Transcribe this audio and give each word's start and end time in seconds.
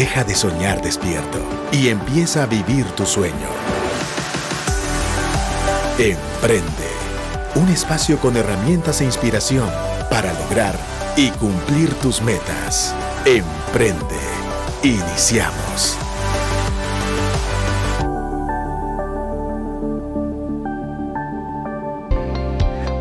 Deja 0.00 0.24
de 0.24 0.34
soñar 0.34 0.80
despierto 0.80 1.38
y 1.72 1.88
empieza 1.88 2.44
a 2.44 2.46
vivir 2.46 2.86
tu 2.92 3.04
sueño. 3.04 3.34
Emprende. 5.98 6.88
Un 7.54 7.68
espacio 7.68 8.16
con 8.16 8.34
herramientas 8.34 9.02
e 9.02 9.04
inspiración 9.04 9.68
para 10.08 10.32
lograr 10.32 10.74
y 11.18 11.28
cumplir 11.32 11.92
tus 11.96 12.22
metas. 12.22 12.94
Emprende. 13.26 14.16
Iniciamos. 14.82 15.98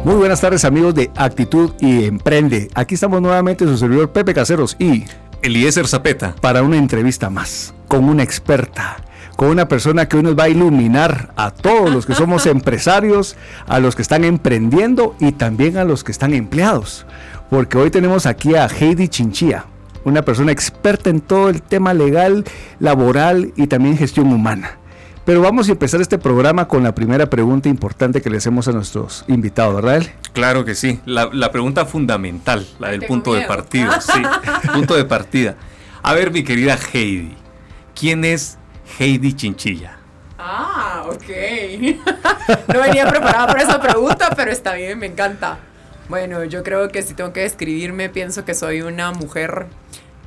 Muy 0.03 0.15
buenas 0.15 0.41
tardes 0.41 0.65
amigos 0.65 0.95
de 0.95 1.11
Actitud 1.15 1.71
y 1.79 2.03
Emprende. 2.03 2.69
Aquí 2.73 2.95
estamos 2.95 3.21
nuevamente 3.21 3.65
su 3.65 3.77
servidor 3.77 4.11
Pepe 4.11 4.33
Caseros 4.33 4.75
y 4.79 5.05
Eliezer 5.41 5.87
Zapeta 5.87 6.35
para 6.41 6.63
una 6.63 6.77
entrevista 6.77 7.29
más 7.29 7.73
con 7.87 8.05
una 8.05 8.23
experta, 8.23 8.97
con 9.35 9.49
una 9.49 9.67
persona 9.67 10.07
que 10.07 10.17
hoy 10.17 10.23
nos 10.23 10.37
va 10.37 10.43
a 10.43 10.49
iluminar 10.49 11.33
a 11.37 11.51
todos 11.51 11.91
los 11.91 12.05
que 12.05 12.13
somos 12.13 12.45
empresarios, 12.45 13.37
a 13.67 13.79
los 13.79 13.95
que 13.95 14.01
están 14.01 14.23
emprendiendo 14.23 15.15
y 15.19 15.31
también 15.31 15.77
a 15.77 15.85
los 15.85 16.03
que 16.03 16.11
están 16.11 16.33
empleados. 16.33 17.05
Porque 17.49 17.77
hoy 17.77 17.89
tenemos 17.89 18.25
aquí 18.25 18.55
a 18.55 18.67
Heidi 18.67 19.07
Chinchilla, 19.07 19.65
una 20.03 20.23
persona 20.23 20.51
experta 20.51 21.09
en 21.09 21.21
todo 21.21 21.49
el 21.49 21.61
tema 21.61 21.93
legal, 21.93 22.43
laboral 22.79 23.53
y 23.55 23.67
también 23.67 23.97
gestión 23.97 24.31
humana. 24.31 24.78
Pero 25.25 25.41
vamos 25.41 25.69
a 25.69 25.73
empezar 25.73 26.01
este 26.01 26.17
programa 26.17 26.67
con 26.67 26.83
la 26.83 26.95
primera 26.95 27.29
pregunta 27.29 27.69
importante 27.69 28.21
que 28.21 28.29
le 28.29 28.37
hacemos 28.37 28.67
a 28.67 28.71
nuestros 28.71 29.25
invitados, 29.27 29.75
¿verdad? 29.75 30.07
Claro 30.33 30.65
que 30.65 30.75
sí. 30.75 30.99
La, 31.05 31.51
pregunta 31.51 31.85
fundamental, 31.85 32.65
la 32.79 32.89
del 32.89 33.01
punto 33.03 33.33
de 33.33 33.41
partida. 33.41 33.99
Sí, 34.09 34.21
punto 34.73 34.95
de 34.95 35.05
partida. 35.05 35.55
A 36.01 36.13
ver, 36.13 36.31
mi 36.31 36.43
querida 36.43 36.77
Heidi, 36.93 37.35
¿quién 37.93 38.25
es 38.25 38.57
Heidi 38.97 39.33
Chinchilla? 39.33 39.97
Ah, 40.37 41.03
ok. 41.07 42.67
no 42.73 42.79
venía 42.79 43.07
preparada 43.07 43.47
para 43.47 43.61
esa 43.61 43.81
pregunta, 43.81 44.31
pero 44.35 44.51
está 44.51 44.73
bien, 44.73 44.97
me 44.97 45.07
encanta. 45.07 45.59
Bueno, 46.07 46.43
yo 46.45 46.63
creo 46.63 46.87
que 46.89 47.03
si 47.03 47.13
tengo 47.13 47.33
que 47.33 47.41
describirme, 47.41 48.09
pienso 48.09 48.45
que 48.45 48.55
soy 48.55 48.81
una 48.81 49.11
mujer 49.11 49.67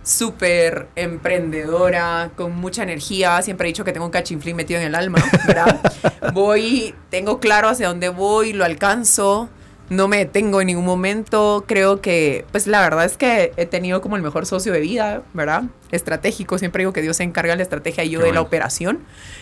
súper 0.02 0.88
emprendedora, 0.96 2.30
con 2.36 2.56
mucha 2.56 2.82
energía. 2.82 3.40
Siempre 3.42 3.68
he 3.68 3.70
dicho 3.70 3.84
que 3.84 3.92
tengo 3.92 4.06
un 4.06 4.12
cachinflín 4.12 4.56
metido 4.56 4.80
en 4.80 4.86
el 4.86 4.94
alma, 4.94 5.18
¿verdad? 5.46 5.80
voy, 6.32 6.94
tengo 7.10 7.40
claro 7.40 7.68
hacia 7.68 7.88
dónde 7.88 8.08
voy, 8.08 8.52
lo 8.52 8.64
alcanzo. 8.64 9.48
No 9.90 10.08
me 10.08 10.16
detengo 10.16 10.60
en 10.60 10.68
ningún 10.68 10.86
momento. 10.86 11.64
Creo 11.68 12.00
que, 12.00 12.46
pues 12.50 12.66
la 12.66 12.80
verdad 12.80 13.04
es 13.04 13.18
que 13.18 13.52
he 13.56 13.66
tenido 13.66 14.00
como 14.00 14.16
el 14.16 14.22
mejor 14.22 14.46
socio 14.46 14.72
de 14.72 14.80
vida, 14.80 15.22
¿verdad? 15.34 15.64
Estratégico. 15.90 16.56
Siempre 16.56 16.80
digo 16.80 16.94
que 16.94 17.02
Dios 17.02 17.18
se 17.18 17.24
encarga 17.24 17.52
de 17.52 17.58
la 17.58 17.62
estrategia 17.62 18.02
y 18.02 18.10
yo 18.10 18.20
de 18.20 18.32
la 18.32 18.40
operación. 18.40 19.00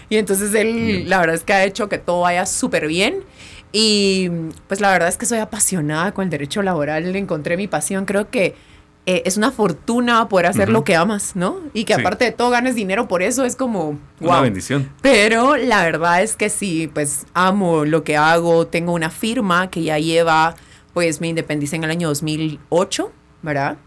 Y 0.09 0.17
entonces 0.17 0.53
él, 0.55 1.09
la 1.09 1.21
verdad 1.21 1.37
es 1.37 1.45
que 1.45 1.53
ha 1.53 1.65
hecho 1.65 1.89
que 1.89 1.99
todo 1.99 2.23
vaya 2.23 2.47
súper 2.47 2.89
bien. 2.89 3.23
Y 3.71 4.29
pues 4.67 4.81
la 4.81 4.91
verdad 4.91 5.09
es 5.09 5.17
que 5.17 5.27
soy 5.27 5.39
apasionada 5.39 6.13
con 6.13 6.25
el 6.25 6.31
derecho 6.31 6.63
laboral. 6.63 7.15
Encontré 7.15 7.57
mi 7.57 7.69
pasión. 7.69 8.05
Creo 8.05 8.29
que 8.29 8.57
eh, 9.11 9.23
es 9.25 9.37
una 9.37 9.51
fortuna 9.51 10.29
poder 10.29 10.47
hacer 10.47 10.69
lo 10.69 10.85
que 10.85 10.95
amas, 10.95 11.35
¿no? 11.35 11.59
Y 11.73 11.83
que 11.83 11.95
aparte 11.95 12.27
de 12.27 12.31
todo 12.31 12.51
ganes 12.51 12.77
dinero 12.77 13.09
por 13.09 13.25
eso 13.25 13.45
es 13.45 13.57
como... 13.57 13.99
Wow. 14.21 14.31
Una 14.31 14.41
bendición. 14.43 14.89
Pero 15.03 15.57
la 15.57 15.83
verdad 15.83 16.23
es 16.23 16.37
que 16.37 16.49
sí, 16.49 16.89
pues 16.95 17.27
amo 17.35 17.85
lo 17.85 18.05
que 18.05 18.17
hago. 18.17 18.69
Tengo 18.69 18.93
una 18.93 19.11
firma 19.11 19.69
que 19.69 19.83
ya 19.83 19.99
lleva, 19.99 20.55
pues 20.95 21.21
me 21.21 21.27
independicé 21.27 21.75
en 21.75 21.83
el 21.83 21.91
año 21.91 22.07
2008, 22.07 23.11
¿verdad? 23.43 23.79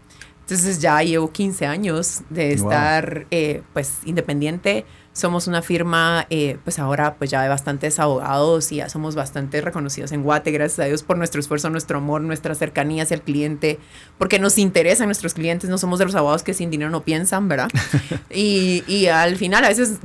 Entonces 0.44 0.78
ya 0.78 1.02
llevo 1.02 1.32
15 1.32 1.64
años 1.64 2.20
de 2.28 2.52
estar, 2.52 3.26
eh, 3.30 3.62
pues, 3.72 4.00
independiente. 4.04 4.84
Somos 5.14 5.46
una 5.46 5.62
firma, 5.62 6.26
eh, 6.28 6.58
pues 6.64 6.78
ahora 6.78 7.14
pues 7.14 7.30
ya 7.30 7.40
de 7.42 7.48
bastantes 7.48 7.98
abogados 7.98 8.70
y 8.72 8.76
ya 8.76 8.90
somos 8.90 9.14
bastante 9.14 9.60
reconocidos 9.62 10.12
en 10.12 10.22
Guate, 10.22 10.50
gracias 10.50 10.80
a 10.80 10.84
Dios 10.84 11.02
por 11.02 11.16
nuestro 11.16 11.40
esfuerzo, 11.40 11.70
nuestro 11.70 11.98
amor, 11.98 12.20
nuestra 12.20 12.54
cercanía 12.54 13.04
hacia 13.04 13.14
el 13.14 13.22
cliente, 13.22 13.78
porque 14.18 14.38
nos 14.38 14.58
interesan 14.58 15.06
nuestros 15.06 15.32
clientes, 15.32 15.70
no 15.70 15.78
somos 15.78 15.98
de 16.00 16.06
los 16.06 16.14
abogados 16.14 16.42
que 16.42 16.52
sin 16.52 16.68
dinero 16.68 16.90
no 16.90 17.04
piensan, 17.04 17.48
¿verdad? 17.48 17.70
y, 18.30 18.82
y 18.86 19.06
al 19.06 19.36
final 19.36 19.64
a 19.64 19.68
veces 19.68 20.00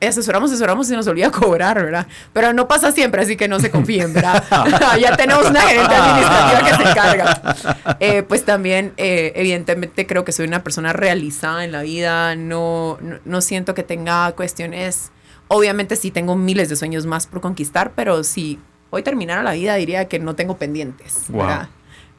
asesoramos, 0.00 0.50
asesoramos 0.50 0.86
y 0.86 0.90
se 0.90 0.96
nos 0.96 1.06
olvida 1.06 1.30
cobrar, 1.30 1.82
¿verdad? 1.82 2.06
Pero 2.32 2.52
no 2.52 2.68
pasa 2.68 2.92
siempre, 2.92 3.22
así 3.22 3.36
que 3.36 3.48
no 3.48 3.58
se 3.60 3.70
confíen, 3.70 4.12
¿verdad? 4.12 4.44
ya 5.00 5.16
tenemos 5.16 5.48
una 5.48 5.62
gerente 5.62 5.94
administrativa 5.94 6.70
que 6.70 6.76
se 6.76 6.90
encarga. 6.90 7.96
Eh, 8.00 8.22
pues 8.22 8.44
también, 8.44 8.92
eh, 8.96 9.32
evidentemente, 9.36 10.06
creo 10.06 10.24
que 10.24 10.32
soy 10.32 10.46
una 10.46 10.62
persona 10.62 10.92
realizada 10.92 11.64
en 11.64 11.72
la 11.72 11.82
vida, 11.82 12.36
no, 12.36 12.98
no, 13.24 13.40
siento 13.40 13.74
que 13.74 13.82
tenga 13.82 14.30
cuestiones, 14.32 15.10
obviamente 15.48 15.96
sí 15.96 16.10
tengo 16.10 16.36
miles 16.36 16.68
de 16.68 16.76
sueños 16.76 17.06
más 17.06 17.26
por 17.26 17.40
conquistar, 17.40 17.92
pero 17.94 18.22
si 18.24 18.58
hoy 18.90 19.02
terminara 19.02 19.42
la 19.42 19.52
vida 19.52 19.74
diría 19.76 20.06
que 20.06 20.18
no 20.18 20.34
tengo 20.34 20.56
pendientes. 20.56 21.26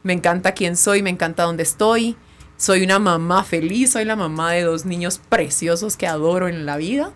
Me 0.04 0.14
encanta 0.14 0.54
quién 0.54 0.78
soy, 0.78 1.04
me 1.04 1.10
encanta 1.10 1.44
dónde 1.44 1.64
estoy. 1.64 2.16
Soy 2.56 2.84
una 2.84 2.98
mamá 2.98 3.44
feliz, 3.44 3.92
soy 3.92 4.06
la 4.06 4.16
mamá 4.16 4.54
de 4.54 4.64
dos 4.64 4.86
niños 4.86 5.20
preciosos 5.30 5.96
que 5.96 6.08
adoro 6.08 6.48
en 6.48 6.66
la 6.66 6.78
vida. 6.78 7.12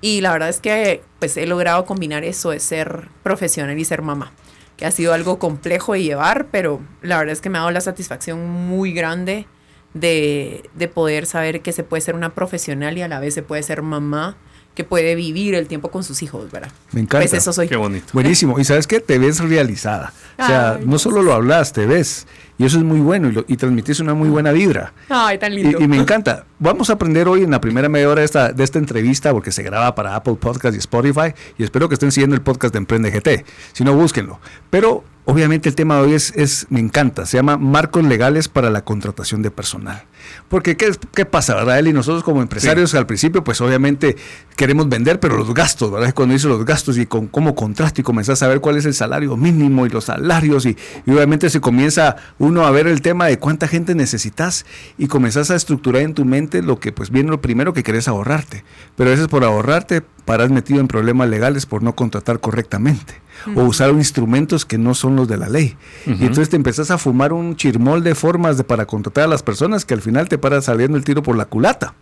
Y 0.00 0.20
la 0.20 0.32
verdad 0.32 0.48
es 0.48 0.60
que 0.60 1.02
pues 1.18 1.36
he 1.36 1.46
logrado 1.46 1.84
combinar 1.84 2.24
eso 2.24 2.50
de 2.50 2.60
ser 2.60 3.08
profesional 3.22 3.78
y 3.78 3.84
ser 3.84 4.02
mamá, 4.02 4.32
que 4.76 4.86
ha 4.86 4.90
sido 4.90 5.12
algo 5.12 5.38
complejo 5.38 5.94
de 5.94 6.02
llevar, 6.02 6.46
pero 6.50 6.80
la 7.02 7.18
verdad 7.18 7.32
es 7.32 7.40
que 7.40 7.48
me 7.48 7.58
ha 7.58 7.62
dado 7.62 7.72
la 7.72 7.80
satisfacción 7.80 8.48
muy 8.48 8.92
grande 8.92 9.46
de, 9.94 10.68
de 10.74 10.88
poder 10.88 11.26
saber 11.26 11.62
que 11.62 11.72
se 11.72 11.82
puede 11.82 12.02
ser 12.02 12.14
una 12.14 12.34
profesional 12.34 12.98
y 12.98 13.02
a 13.02 13.08
la 13.08 13.20
vez 13.20 13.34
se 13.34 13.42
puede 13.42 13.62
ser 13.62 13.82
mamá 13.82 14.36
que 14.76 14.84
puede 14.84 15.14
vivir 15.14 15.54
el 15.54 15.66
tiempo 15.66 15.90
con 15.90 16.04
sus 16.04 16.22
hijos, 16.22 16.52
¿verdad? 16.52 16.70
Me 16.92 17.00
encanta. 17.00 17.26
Pues 17.26 17.32
eso 17.32 17.50
soy. 17.50 17.66
Qué 17.66 17.76
bonito. 17.76 18.08
Buenísimo. 18.12 18.60
Y 18.60 18.64
sabes 18.64 18.86
qué? 18.86 19.00
Te 19.00 19.18
ves 19.18 19.40
realizada. 19.40 20.12
O 20.38 20.46
sea, 20.46 20.78
no 20.84 20.98
solo 20.98 21.22
lo 21.22 21.32
hablas, 21.32 21.72
te 21.72 21.86
ves. 21.86 22.26
Y 22.58 22.66
eso 22.66 22.76
es 22.76 22.84
muy 22.84 23.00
bueno 23.00 23.28
y, 23.28 23.32
lo, 23.32 23.44
y 23.48 23.56
transmitís 23.56 24.00
una 24.00 24.12
muy 24.12 24.28
buena 24.28 24.52
vibra. 24.52 24.92
Ay, 25.08 25.38
tan 25.38 25.54
lindo. 25.54 25.80
Y, 25.80 25.88
me 25.88 25.96
encanta. 25.96 26.44
Vamos 26.58 26.90
a 26.90 26.92
aprender 26.92 27.26
hoy 27.26 27.42
en 27.42 27.50
la 27.50 27.60
primera 27.60 27.88
media 27.88 28.10
hora 28.10 28.20
de 28.20 28.26
esta, 28.26 28.52
de 28.52 28.64
esta 28.64 28.78
entrevista, 28.78 29.32
porque 29.32 29.50
se 29.50 29.62
graba 29.62 29.94
para 29.94 30.14
Apple 30.14 30.34
Podcast 30.34 30.74
y 30.74 30.78
Spotify. 30.78 31.32
Y 31.56 31.64
espero 31.64 31.88
que 31.88 31.94
estén 31.94 32.12
siguiendo 32.12 32.36
el 32.36 32.42
podcast 32.42 32.74
de 32.74 32.78
Emprende 32.78 33.10
GT. 33.10 33.46
Si 33.72 33.82
no, 33.82 33.94
búsquenlo. 33.94 34.40
Pero 34.68 35.04
obviamente 35.26 35.68
el 35.68 35.74
tema 35.74 35.96
de 35.96 36.02
hoy 36.02 36.14
es, 36.14 36.32
es, 36.36 36.66
me 36.70 36.80
encanta, 36.80 37.26
se 37.26 37.36
llama 37.36 37.58
Marcos 37.58 38.04
Legales 38.04 38.48
para 38.48 38.70
la 38.70 38.84
Contratación 38.84 39.42
de 39.42 39.50
Personal. 39.50 40.04
Porque, 40.48 40.76
¿qué, 40.76 40.92
qué 41.14 41.24
pasa, 41.24 41.54
verdad, 41.54 41.84
Y 41.84 41.92
nosotros 41.92 42.22
como 42.22 42.42
empresarios 42.42 42.94
al 42.94 43.06
principio, 43.06 43.44
pues 43.44 43.60
obviamente 43.60 44.16
queremos 44.56 44.88
vender, 44.88 45.20
pero 45.20 45.36
los 45.36 45.52
gastos, 45.52 45.90
¿verdad? 45.90 46.14
Cuando 46.14 46.32
dice 46.32 46.48
los 46.48 46.64
gastos 46.64 46.96
y 46.96 47.06
con 47.06 47.26
cómo 47.26 47.54
contraste 47.54 48.00
y 48.00 48.04
comenzás 48.04 48.42
a 48.42 48.48
ver 48.48 48.60
cuál 48.60 48.76
es 48.76 48.86
el 48.86 48.94
salario 48.94 49.36
mínimo 49.36 49.84
y 49.84 49.90
los 49.90 50.04
salarios 50.04 50.64
y, 50.64 50.76
y, 51.04 51.10
obviamente 51.10 51.50
se 51.50 51.60
comienza 51.60 52.16
uno 52.38 52.64
a 52.64 52.70
ver 52.70 52.86
el 52.86 53.02
tema 53.02 53.26
de 53.26 53.38
cuánta 53.38 53.68
gente 53.68 53.94
necesitas 53.94 54.64
y 54.96 55.08
comenzás 55.08 55.50
a 55.50 55.56
estructurar 55.56 56.02
en 56.02 56.14
tu 56.14 56.24
mente 56.24 56.62
lo 56.62 56.78
que 56.78 56.92
pues 56.92 57.10
viene 57.10 57.30
lo 57.30 57.40
primero 57.40 57.72
que 57.72 57.82
querés 57.82 58.08
ahorrarte. 58.08 58.64
Pero 58.96 59.10
a 59.10 59.12
veces 59.12 59.28
por 59.28 59.44
ahorrarte 59.44 60.02
paras 60.26 60.50
metido 60.50 60.80
en 60.80 60.88
problemas 60.88 61.30
legales 61.30 61.64
por 61.64 61.82
no 61.82 61.94
contratar 61.94 62.40
correctamente 62.40 63.14
o 63.54 63.62
usar 63.62 63.90
instrumentos 63.90 64.64
que 64.64 64.76
no 64.76 64.94
son 64.94 65.16
los 65.16 65.28
de 65.28 65.36
la 65.36 65.48
ley. 65.48 65.76
Y 66.04 66.22
entonces 66.22 66.50
te 66.50 66.56
empezás 66.56 66.90
a 66.90 66.98
fumar 66.98 67.32
un 67.32 67.56
chirmol 67.56 68.02
de 68.02 68.14
formas 68.14 68.58
de, 68.58 68.64
para 68.64 68.86
contratar 68.86 69.24
a 69.24 69.28
las 69.28 69.42
personas 69.42 69.84
que 69.84 69.94
al 69.94 70.02
final 70.02 70.28
te 70.28 70.36
paras 70.36 70.64
saliendo 70.64 70.98
el 70.98 71.04
tiro 71.04 71.22
por 71.22 71.36
la 71.36 71.44
culata. 71.46 71.94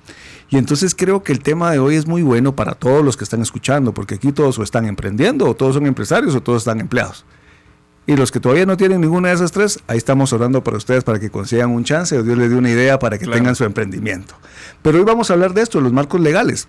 Y 0.48 0.56
entonces 0.56 0.94
creo 0.94 1.22
que 1.22 1.32
el 1.32 1.40
tema 1.40 1.70
de 1.70 1.78
hoy 1.78 1.96
es 1.96 2.06
muy 2.06 2.22
bueno 2.22 2.56
para 2.56 2.74
todos 2.74 3.04
los 3.04 3.16
que 3.16 3.24
están 3.24 3.42
escuchando, 3.42 3.92
porque 3.92 4.16
aquí 4.16 4.32
todos 4.32 4.58
o 4.58 4.62
están 4.62 4.86
emprendiendo, 4.86 5.46
o 5.46 5.54
todos 5.54 5.74
son 5.74 5.86
empresarios, 5.86 6.34
o 6.34 6.42
todos 6.42 6.62
están 6.62 6.80
empleados. 6.80 7.24
Y 8.06 8.16
los 8.16 8.30
que 8.30 8.40
todavía 8.40 8.66
no 8.66 8.76
tienen 8.76 9.00
ninguna 9.00 9.28
de 9.28 9.34
esas 9.34 9.52
tres, 9.52 9.80
ahí 9.86 9.96
estamos 9.96 10.32
orando 10.32 10.62
para 10.62 10.76
ustedes 10.76 11.04
para 11.04 11.18
que 11.18 11.30
consigan 11.30 11.70
un 11.70 11.84
chance 11.84 12.16
o 12.18 12.22
Dios 12.22 12.36
les 12.36 12.50
dé 12.50 12.56
una 12.56 12.70
idea 12.70 12.98
para 12.98 13.18
que 13.18 13.26
tengan 13.26 13.54
su 13.54 13.64
emprendimiento. 13.64 14.34
Pero 14.82 14.98
hoy 14.98 15.04
vamos 15.04 15.30
a 15.30 15.34
hablar 15.34 15.54
de 15.54 15.62
esto, 15.62 15.80
los 15.80 15.92
marcos 15.92 16.20
legales. 16.20 16.68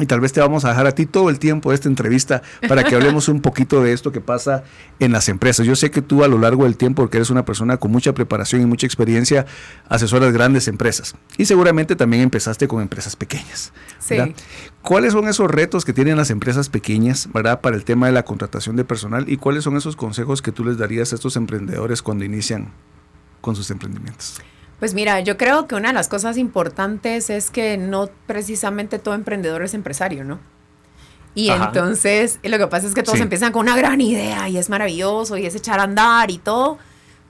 Y 0.00 0.06
tal 0.06 0.20
vez 0.20 0.32
te 0.32 0.40
vamos 0.40 0.64
a 0.64 0.70
dejar 0.70 0.86
a 0.86 0.92
ti 0.92 1.04
todo 1.04 1.28
el 1.28 1.38
tiempo 1.38 1.70
de 1.70 1.74
esta 1.74 1.88
entrevista 1.88 2.42
para 2.66 2.82
que 2.82 2.94
hablemos 2.94 3.28
un 3.28 3.42
poquito 3.42 3.82
de 3.82 3.92
esto 3.92 4.10
que 4.10 4.20
pasa 4.20 4.64
en 4.98 5.12
las 5.12 5.28
empresas. 5.28 5.66
Yo 5.66 5.76
sé 5.76 5.90
que 5.90 6.00
tú 6.00 6.24
a 6.24 6.28
lo 6.28 6.38
largo 6.38 6.64
del 6.64 6.76
tiempo, 6.76 7.02
porque 7.02 7.18
eres 7.18 7.28
una 7.28 7.44
persona 7.44 7.76
con 7.76 7.92
mucha 7.92 8.14
preparación 8.14 8.62
y 8.62 8.66
mucha 8.66 8.86
experiencia, 8.86 9.44
asesoras 9.88 10.32
grandes 10.32 10.66
empresas. 10.66 11.14
Y 11.36 11.44
seguramente 11.44 11.94
también 11.94 12.22
empezaste 12.22 12.66
con 12.68 12.80
empresas 12.80 13.16
pequeñas. 13.16 13.72
Sí. 13.98 14.16
¿Cuáles 14.80 15.12
son 15.12 15.28
esos 15.28 15.50
retos 15.50 15.84
que 15.84 15.92
tienen 15.92 16.16
las 16.16 16.30
empresas 16.30 16.70
pequeñas 16.70 17.28
¿verdad? 17.32 17.60
para 17.60 17.76
el 17.76 17.84
tema 17.84 18.06
de 18.06 18.12
la 18.12 18.24
contratación 18.24 18.76
de 18.76 18.84
personal? 18.84 19.28
¿Y 19.28 19.36
cuáles 19.36 19.64
son 19.64 19.76
esos 19.76 19.94
consejos 19.94 20.40
que 20.40 20.52
tú 20.52 20.64
les 20.64 20.78
darías 20.78 21.12
a 21.12 21.16
estos 21.16 21.36
emprendedores 21.36 22.00
cuando 22.02 22.24
inician 22.24 22.72
con 23.42 23.54
sus 23.54 23.70
emprendimientos? 23.70 24.40
Pues 24.82 24.94
mira, 24.94 25.20
yo 25.20 25.36
creo 25.36 25.68
que 25.68 25.76
una 25.76 25.90
de 25.90 25.94
las 25.94 26.08
cosas 26.08 26.36
importantes 26.36 27.30
es 27.30 27.52
que 27.52 27.76
no 27.76 28.10
precisamente 28.26 28.98
todo 28.98 29.14
emprendedor 29.14 29.62
es 29.62 29.74
empresario, 29.74 30.24
¿no? 30.24 30.40
Y 31.36 31.50
entonces 31.50 32.40
lo 32.42 32.58
que 32.58 32.66
pasa 32.66 32.88
es 32.88 32.92
que 32.92 33.04
todos 33.04 33.20
empiezan 33.20 33.52
con 33.52 33.60
una 33.62 33.76
gran 33.76 34.00
idea 34.00 34.48
y 34.48 34.58
es 34.58 34.70
maravilloso 34.70 35.36
y 35.36 35.46
es 35.46 35.54
echar 35.54 35.78
a 35.78 35.84
andar 35.84 36.32
y 36.32 36.38
todo, 36.38 36.78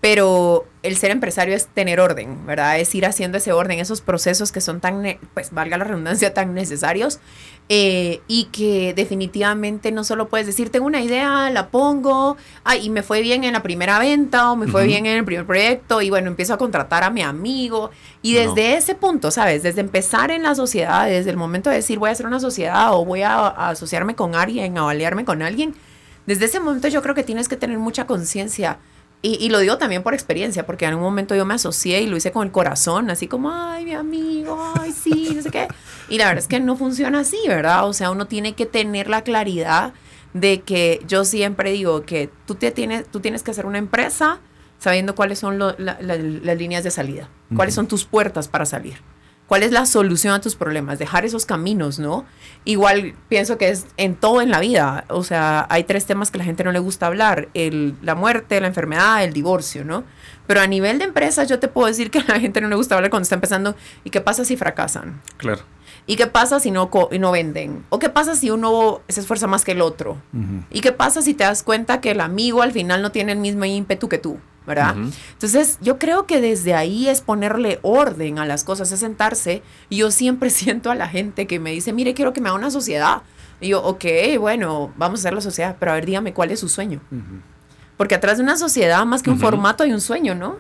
pero 0.03 0.67
el 0.83 0.97
ser 0.97 1.13
empresario 1.13 1.55
es 1.55 1.69
tener 1.69 2.01
orden, 2.01 2.45
¿verdad? 2.45 2.81
Es 2.81 2.93
ir 2.93 3.07
haciendo 3.07 3.39
ese 3.39 3.53
orden, 3.53 3.79
esos 3.79 4.01
procesos 4.01 4.51
que 4.51 4.61
son 4.61 4.81
tan, 4.81 5.05
pues 5.33 5.53
valga 5.53 5.79
la 5.79 5.85
redundancia, 5.85 6.35
tan 6.35 6.55
necesarios 6.55 7.21
eh, 7.69 8.21
y 8.27 8.47
que 8.47 8.95
definitivamente 8.95 9.93
no 9.93 10.03
solo 10.03 10.27
puedes 10.27 10.49
decir, 10.49 10.71
tengo 10.71 10.87
una 10.87 11.03
idea, 11.03 11.49
la 11.51 11.69
pongo, 11.69 12.37
ay, 12.65 12.87
y 12.87 12.91
me 12.91 13.05
fue 13.05 13.21
bien 13.21 13.45
en 13.45 13.53
la 13.53 13.63
primera 13.63 14.01
venta 14.01 14.51
o 14.51 14.57
me 14.57 14.67
fue 14.67 14.87
bien 14.89 15.07
en 15.07 15.19
el 15.19 15.25
primer 15.25 15.47
proyecto 15.47 16.03
y 16.03 16.11
bueno, 16.11 16.27
empiezo 16.27 16.55
a 16.55 16.59
contratar 16.59 17.05
a 17.05 17.11
mi 17.11 17.23
amigo. 17.23 17.93
Y 18.23 18.35
desde 18.35 18.75
ese 18.75 18.97
punto, 18.97 19.31
¿sabes? 19.31 19.63
Desde 19.63 19.83
empezar 19.83 20.33
en 20.33 20.43
la 20.43 20.57
sociedad, 20.57 21.07
desde 21.07 21.31
el 21.31 21.37
momento 21.37 21.71
de 21.71 21.77
decir 21.77 22.01
voy 22.01 22.09
a 22.09 22.13
hacer 22.13 22.27
una 22.27 22.41
sociedad 22.41 22.93
o 22.93 23.05
voy 23.05 23.23
a, 23.23 23.35
a 23.35 23.69
asociarme 23.69 24.17
con 24.17 24.35
alguien, 24.35 24.79
a 24.79 24.91
aliarme 24.91 25.25
con 25.25 25.43
alguien, 25.43 25.77
desde 26.27 26.47
ese 26.47 26.59
momento 26.59 26.89
yo 26.89 27.03
creo 27.03 27.15
que 27.15 27.23
tienes 27.23 27.49
que 27.49 27.57
tener 27.57 27.79
mucha 27.79 28.05
conciencia 28.09 28.81
y, 29.25 29.49
lo 29.51 29.61
digo 29.61 29.79
también 29.79 30.03
por 30.03 30.15
experiencia, 30.15 30.67
porque 30.67 30.85
en 30.85 30.95
un 30.95 31.01
momento 31.01 31.37
yo 31.37 31.45
me 31.45 31.55
asocié 31.55 32.01
y 32.01 32.09
lo 32.09 32.17
hice 32.17 32.33
con 32.33 32.45
el 32.45 32.53
corazón, 32.53 33.09
así 33.09 33.29
como, 33.29 33.53
ay, 33.53 33.85
mi 33.85 33.95
amigo, 33.95 34.59
ay, 34.81 34.91
sí, 34.91 35.33
no 35.33 35.43
sé 35.43 35.51
qué. 35.51 35.69
Y 36.09 36.19
la 36.19 36.27
verdad 36.27 36.43
es 36.43 36.49
que 36.49 36.59
no 36.59 36.77
funciona 36.77 37.21
así, 37.21 37.39
¿verdad? 37.47 37.87
O 37.89 37.93
sea, 37.93 38.11
uno 38.11 38.27
tiene 38.27 38.55
que 38.55 38.67
tener 38.67 39.09
la 39.09 39.23
claridad 39.23 39.95
de 40.35 40.63
que 40.63 41.01
yo 41.07 41.25
siempre 41.25 41.71
digo 41.71 42.03
que 42.03 42.31
tú, 42.47 42.57
te 42.57 42.73
tienes, 42.73 43.07
tú 43.07 43.21
tienes 43.21 43.45
que 43.45 43.53
hacer 43.53 43.65
una 43.65 43.79
empresa 43.79 44.41
sabiendo 44.79 45.15
cuáles 45.15 45.39
son 45.39 45.57
las 45.61 46.59
líneas 46.59 46.83
de 46.83 46.91
salida, 46.91 47.29
cuáles 47.55 47.77
son 47.77 47.87
tus 47.87 48.05
puertas 48.05 48.49
para 48.49 48.67
salir. 48.67 48.97
¿Cuál 49.53 49.65
es 49.65 49.71
la 49.71 49.85
solución 49.85 50.33
a 50.33 50.41
tus 50.41 50.55
problemas? 50.55 50.99
Dejar 50.99 51.27
esos 51.27 51.45
caminos, 51.45 51.99
¿no? 51.99 52.25
Igual 52.65 53.15
pienso 53.29 53.59
que 53.59 53.69
es 53.69 53.85
en 53.99 54.15
todo 54.15 54.41
en 54.41 54.51
la 54.51 54.61
vida. 54.61 55.05
O 55.09 55.25
sea, 55.25 55.67
hay 55.69 55.85
tres 55.85 56.07
temas 56.07 56.31
que 56.31 56.39
la 56.39 56.45
gente 56.45 56.65
no 56.65 56.73
le 56.73 56.79
gusta 56.79 57.07
hablar. 57.07 57.51
El, 57.53 57.95
la 58.01 58.15
muerte, 58.15 58.59
la 58.63 58.69
enfermedad, 58.69 59.23
el 59.23 59.35
divorcio, 59.35 59.85
¿no? 59.85 60.05
Pero 60.47 60.63
a 60.63 60.67
nivel 60.67 60.99
de 60.99 61.05
empresas 61.05 61.51
yo 61.51 61.59
te 61.59 61.69
puedo 61.69 61.87
decir 61.87 62.11
que 62.11 62.21
a 62.21 62.25
la 62.29 62.41
gente 62.41 62.63
no 62.63 62.69
le 62.69 62.77
gusta 62.77 62.95
hablar 62.95 63.11
cuando 63.11 63.25
está 63.25 63.35
empezando. 63.35 63.77
¿Y 64.05 64.09
qué 64.09 64.23
pasa 64.23 64.47
si 64.47 64.57
fracasan? 64.57 65.21
Claro. 65.37 65.61
¿Y 66.07 66.17
qué 66.17 66.27
pasa 66.27 66.61
si 66.61 66.71
no, 66.71 66.91
no 67.19 67.33
venden? 67.33 67.85
¿O 67.91 67.99
qué 67.99 68.09
pasa 68.09 68.35
si 68.35 68.51
uno 68.51 69.01
se 69.09 69.21
esfuerza 69.21 69.47
más 69.47 69.65
que 69.65 69.73
el 69.73 69.83
otro? 69.83 70.21
¿Y 70.71 70.81
qué 70.81 70.93
pasa 70.93 71.23
si 71.23 71.35
te 71.35 71.45
das 71.45 71.63
cuenta 71.63 72.01
que 72.01 72.11
el 72.11 72.21
amigo 72.21 72.63
al 72.63 72.73
final 72.73 73.03
no 73.03 73.13
tiene 73.13 73.33
el 73.33 73.39
mismo 73.39 73.65
ímpetu 73.65 74.09
que 74.09 74.19
tú? 74.19 74.39
¿verdad? 74.67 74.95
Entonces, 75.33 75.79
yo 75.81 75.99
creo 75.99 76.27
que 76.27 76.41
desde 76.41 76.75
ahí 76.75 77.09
es 77.09 77.21
ponerle 77.21 77.81
orden 77.83 78.39
a 78.39 78.47
las 78.47 78.65
cosas, 78.65 78.93
es 78.93 79.01
sentarse. 79.01 79.63
Y 79.89 79.97
yo 79.99 80.11
siempre 80.11 80.51
siento 80.51 80.91
a 80.91 80.95
la 80.95 81.09
gente 81.09 81.47
que 81.47 81.59
me 81.59 81.73
dice, 81.73 81.93
mire, 81.93 82.15
quiero 82.15 82.33
que 82.33 82.41
me 82.41 82.49
haga 82.49 82.59
una 82.59 82.71
sociedad. 82.71 83.23
Y 83.61 83.69
yo, 83.69 83.83
ok, 83.83 84.05
bueno, 84.39 84.93
vamos 84.97 85.21
a 85.21 85.23
hacer 85.23 85.35
la 85.35 85.41
sociedad, 85.41 85.77
pero 85.79 85.93
a 85.93 85.95
ver, 85.95 86.07
dígame 86.07 86.33
cuál 86.33 86.51
es 86.51 86.61
su 86.61 86.69
sueño. 86.69 87.01
Porque 87.97 88.15
atrás 88.15 88.39
de 88.39 88.43
una 88.43 88.57
sociedad, 88.57 89.05
más 89.05 89.23
que 89.23 89.31
un 89.31 89.39
formato, 89.39 89.85
hay 89.85 89.93
un 89.93 90.01
sueño, 90.01 90.35
¿no? 90.35 90.59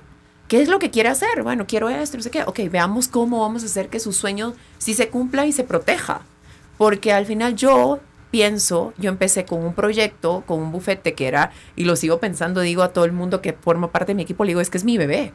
¿Qué 0.52 0.60
es 0.60 0.68
lo 0.68 0.78
que 0.78 0.90
quiere 0.90 1.08
hacer? 1.08 1.42
Bueno, 1.42 1.64
quiero 1.66 1.88
esto, 1.88 2.18
no 2.18 2.22
sé 2.22 2.30
qué. 2.30 2.42
Ok, 2.42 2.60
veamos 2.70 3.08
cómo 3.08 3.40
vamos 3.40 3.62
a 3.62 3.64
hacer 3.64 3.88
que 3.88 3.98
su 3.98 4.12
sueño 4.12 4.52
sí 4.76 4.92
se 4.92 5.08
cumpla 5.08 5.46
y 5.46 5.52
se 5.52 5.64
proteja. 5.64 6.26
Porque 6.76 7.10
al 7.10 7.24
final 7.24 7.56
yo 7.56 8.00
pienso, 8.30 8.92
yo 8.98 9.08
empecé 9.08 9.46
con 9.46 9.64
un 9.64 9.72
proyecto, 9.72 10.44
con 10.46 10.60
un 10.60 10.70
bufete 10.70 11.14
que 11.14 11.26
era, 11.26 11.52
y 11.74 11.84
lo 11.84 11.96
sigo 11.96 12.20
pensando, 12.20 12.60
digo 12.60 12.82
a 12.82 12.92
todo 12.92 13.06
el 13.06 13.12
mundo 13.12 13.40
que 13.40 13.54
forma 13.54 13.92
parte 13.92 14.08
de 14.08 14.16
mi 14.16 14.24
equipo, 14.24 14.44
le 14.44 14.48
digo, 14.48 14.60
es 14.60 14.68
que 14.68 14.76
es 14.76 14.84
mi 14.84 14.98
bebé. 14.98 15.32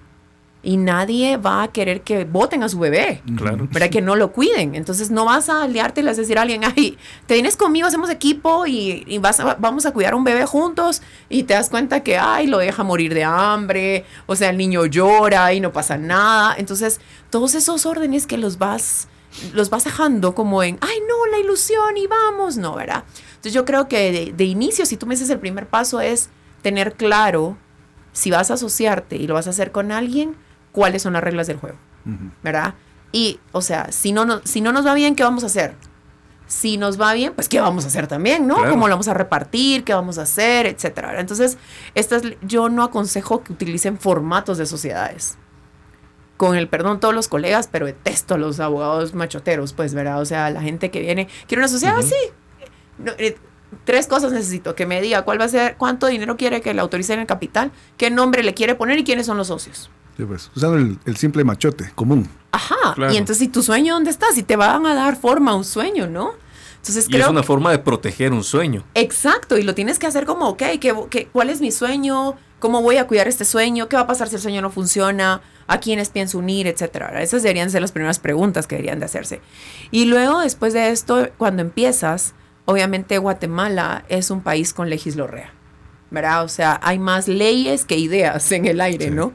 Y 0.67 0.75
nadie 0.75 1.37
va 1.37 1.63
a 1.63 1.69
querer 1.69 2.01
que 2.01 2.25
voten 2.25 2.61
a 2.61 2.67
su 2.67 2.77
bebé. 2.77 3.21
Claro. 3.37 3.69
Para 3.71 3.87
que 3.89 4.01
no 4.01 4.17
lo 4.17 4.33
cuiden. 4.33 4.75
Entonces 4.75 5.09
no 5.11 5.23
vas 5.23 5.47
a 5.47 5.63
aliarte 5.63 6.01
y 6.01 6.03
le 6.03 6.09
vas 6.09 6.17
a 6.17 6.21
decir 6.23 6.37
a 6.37 6.41
alguien, 6.41 6.65
ay, 6.65 6.97
te 7.25 7.35
vienes 7.35 7.55
conmigo, 7.55 7.87
hacemos 7.87 8.09
equipo 8.09 8.67
y, 8.67 9.17
vas 9.19 9.41
vamos 9.59 9.85
a 9.85 9.93
cuidar 9.93 10.13
un 10.13 10.25
bebé 10.25 10.45
juntos. 10.45 11.01
Y 11.29 11.43
te 11.43 11.53
das 11.53 11.69
cuenta 11.69 12.03
que, 12.03 12.17
ay, 12.17 12.47
lo 12.47 12.57
deja 12.57 12.83
morir 12.83 13.13
de 13.13 13.23
hambre. 13.23 14.03
O 14.25 14.35
sea, 14.35 14.49
el 14.49 14.57
niño 14.57 14.85
llora 14.87 15.53
y 15.53 15.61
no 15.61 15.71
pasa 15.71 15.97
nada. 15.97 16.53
Entonces, 16.57 16.99
todos 17.29 17.55
esos 17.55 17.85
órdenes 17.85 18.27
que 18.27 18.37
los 18.37 18.57
vas 18.57 19.07
los 19.53 19.69
vas 19.69 19.85
dejando 19.85 20.35
como 20.35 20.63
en, 20.63 20.77
ay, 20.81 20.97
no, 21.07 21.31
la 21.31 21.37
ilusión 21.37 21.95
y 21.95 22.07
vamos, 22.07 22.57
no, 22.57 22.75
¿verdad? 22.75 23.05
Entonces 23.29 23.53
yo 23.53 23.63
creo 23.63 23.87
que 23.87 24.33
de, 24.35 24.43
inicio, 24.43 24.85
si 24.85 24.97
tú 24.97 25.05
me 25.05 25.15
dices 25.15 25.29
el 25.29 25.39
primer 25.39 25.67
paso 25.67 26.01
es 26.01 26.29
tener 26.61 26.95
claro 26.95 27.57
si 28.11 28.31
vas 28.31 28.51
a 28.51 28.55
asociarte 28.55 29.15
y 29.15 29.27
lo 29.27 29.35
vas 29.35 29.47
a 29.47 29.51
hacer 29.51 29.71
con 29.71 29.93
alguien, 29.93 30.35
cuáles 30.77 31.01
son 31.01 31.13
las 31.13 31.23
reglas 31.23 31.47
del 31.47 31.57
juego, 31.57 31.75
¿verdad? 32.43 32.75
Y, 33.11 33.39
o 33.51 33.63
sea, 33.63 33.91
si 33.91 34.11
no, 34.11 34.25
no, 34.25 34.41
si 34.43 34.61
no 34.61 34.71
nos 34.71 34.85
va 34.85 34.93
bien, 34.93 35.15
¿qué 35.15 35.23
vamos 35.23 35.41
a 35.41 35.47
hacer? 35.47 35.73
Si 36.45 36.77
nos 36.77 37.01
va 37.01 37.13
bien, 37.13 37.33
pues 37.33 37.49
¿qué 37.49 37.59
vamos 37.59 37.83
a 37.85 37.87
hacer 37.87 38.05
también, 38.05 38.45
no? 38.45 38.57
¿Cómo 38.69 38.87
lo 38.87 38.93
vamos 38.93 39.07
a 39.07 39.15
repartir? 39.15 39.83
¿Qué 39.83 39.95
vamos 39.95 40.19
a 40.19 40.21
hacer? 40.21 40.67
Etcétera. 40.67 41.19
Entonces, 41.19 41.57
estas, 41.95 42.21
yo 42.43 42.69
no 42.69 42.83
aconsejo 42.83 43.41
que 43.41 43.53
utilicen 43.53 43.97
formatos 43.97 44.59
de 44.59 44.67
sociedades 44.67 45.39
con 46.37 46.55
el 46.55 46.67
perdón 46.67 46.99
todos 46.99 47.15
los 47.15 47.27
colegas, 47.27 47.67
pero 47.71 47.87
detesto 47.87 48.35
a 48.35 48.37
los 48.37 48.59
abogados 48.59 49.15
machoteros, 49.15 49.73
pues, 49.73 49.95
¿verdad? 49.95 50.21
O 50.21 50.25
sea, 50.25 50.51
la 50.51 50.61
gente 50.61 50.91
que 50.91 50.99
viene, 50.99 51.27
quiere 51.47 51.61
una 51.61 51.69
sociedad, 51.69 51.97
así. 51.97 52.13
Eh, 53.17 53.35
tres 53.83 54.05
cosas 54.05 54.31
necesito, 54.31 54.75
que 54.75 54.85
me 54.85 55.01
diga 55.01 55.23
cuál 55.23 55.41
va 55.41 55.45
a 55.45 55.49
ser, 55.49 55.75
cuánto 55.75 56.05
dinero 56.05 56.37
quiere 56.37 56.61
que 56.61 56.75
le 56.75 56.81
autorice 56.81 57.13
en 57.13 57.21
el 57.21 57.25
capital, 57.25 57.71
qué 57.97 58.11
nombre 58.11 58.43
le 58.43 58.53
quiere 58.53 58.75
poner 58.75 58.99
y 58.99 59.03
quiénes 59.03 59.25
son 59.25 59.37
los 59.37 59.47
socios. 59.47 59.89
Sí, 60.17 60.25
pues, 60.25 60.49
usando 60.55 60.77
el, 60.77 61.17
simple 61.17 61.43
machote 61.43 61.91
común. 61.93 62.27
Ajá, 62.51 62.95
y 63.11 63.17
entonces, 63.17 63.43
¿y 63.43 63.47
tu 63.49 63.61
sueño 63.61 63.93
dónde 63.93 64.09
está? 64.09 64.31
Si 64.33 64.41
te 64.41 64.55
van 64.55 64.87
a 64.87 64.95
dar 64.95 65.15
forma 65.15 65.51
a 65.51 65.55
un 65.55 65.63
sueño, 65.63 66.07
¿no? 66.07 66.31
Entonces, 66.77 67.05
y 67.07 67.17
es 67.17 67.27
una 67.27 67.43
forma 67.43 67.69
de 67.69 67.77
proteger 67.77 68.33
un 68.33 68.43
sueño. 68.43 68.83
Exacto, 68.95 69.59
y 69.59 69.63
lo 69.63 69.75
tienes 69.75 69.99
que 69.99 70.07
hacer 70.07 70.25
como, 70.25 70.47
ok, 70.49 70.63
¿qué, 70.79 71.27
cuál 71.31 71.51
es 71.51 71.61
mi 71.61 71.71
sueño? 71.71 72.35
¿Cómo 72.59 72.81
voy 72.81 72.97
a 72.97 73.05
cuidar 73.05 73.27
este 73.27 73.45
sueño? 73.45 73.87
¿Qué 73.89 73.95
va 73.95 74.03
a 74.03 74.07
pasar 74.07 74.27
si 74.27 74.35
el 74.35 74.41
sueño 74.41 74.61
no 74.61 74.71
funciona? 74.71 75.41
¿A 75.67 75.79
quiénes 75.79 76.09
pienso 76.09 76.39
unir? 76.39 76.65
Etcétera. 76.65 77.21
Esas 77.21 77.43
deberían 77.43 77.69
ser 77.69 77.81
las 77.81 77.91
primeras 77.91 78.17
preguntas 78.17 78.65
que 78.65 78.75
deberían 78.75 78.99
de 78.99 79.05
hacerse. 79.05 79.41
Y 79.91 80.05
luego, 80.05 80.39
después 80.39 80.73
de 80.73 80.89
esto, 80.89 81.29
cuando 81.37 81.61
empiezas, 81.61 82.33
obviamente 82.65 83.19
Guatemala 83.19 84.03
es 84.09 84.31
un 84.31 84.41
país 84.41 84.73
con 84.73 84.89
legislorrea, 84.89 85.51
¿verdad? 86.09 86.43
O 86.43 86.49
sea, 86.49 86.79
hay 86.81 86.97
más 86.97 87.27
leyes 87.27 87.85
que 87.85 87.97
ideas 87.97 88.51
en 88.51 88.65
el 88.65 88.81
aire, 88.81 89.11
¿no? 89.11 89.33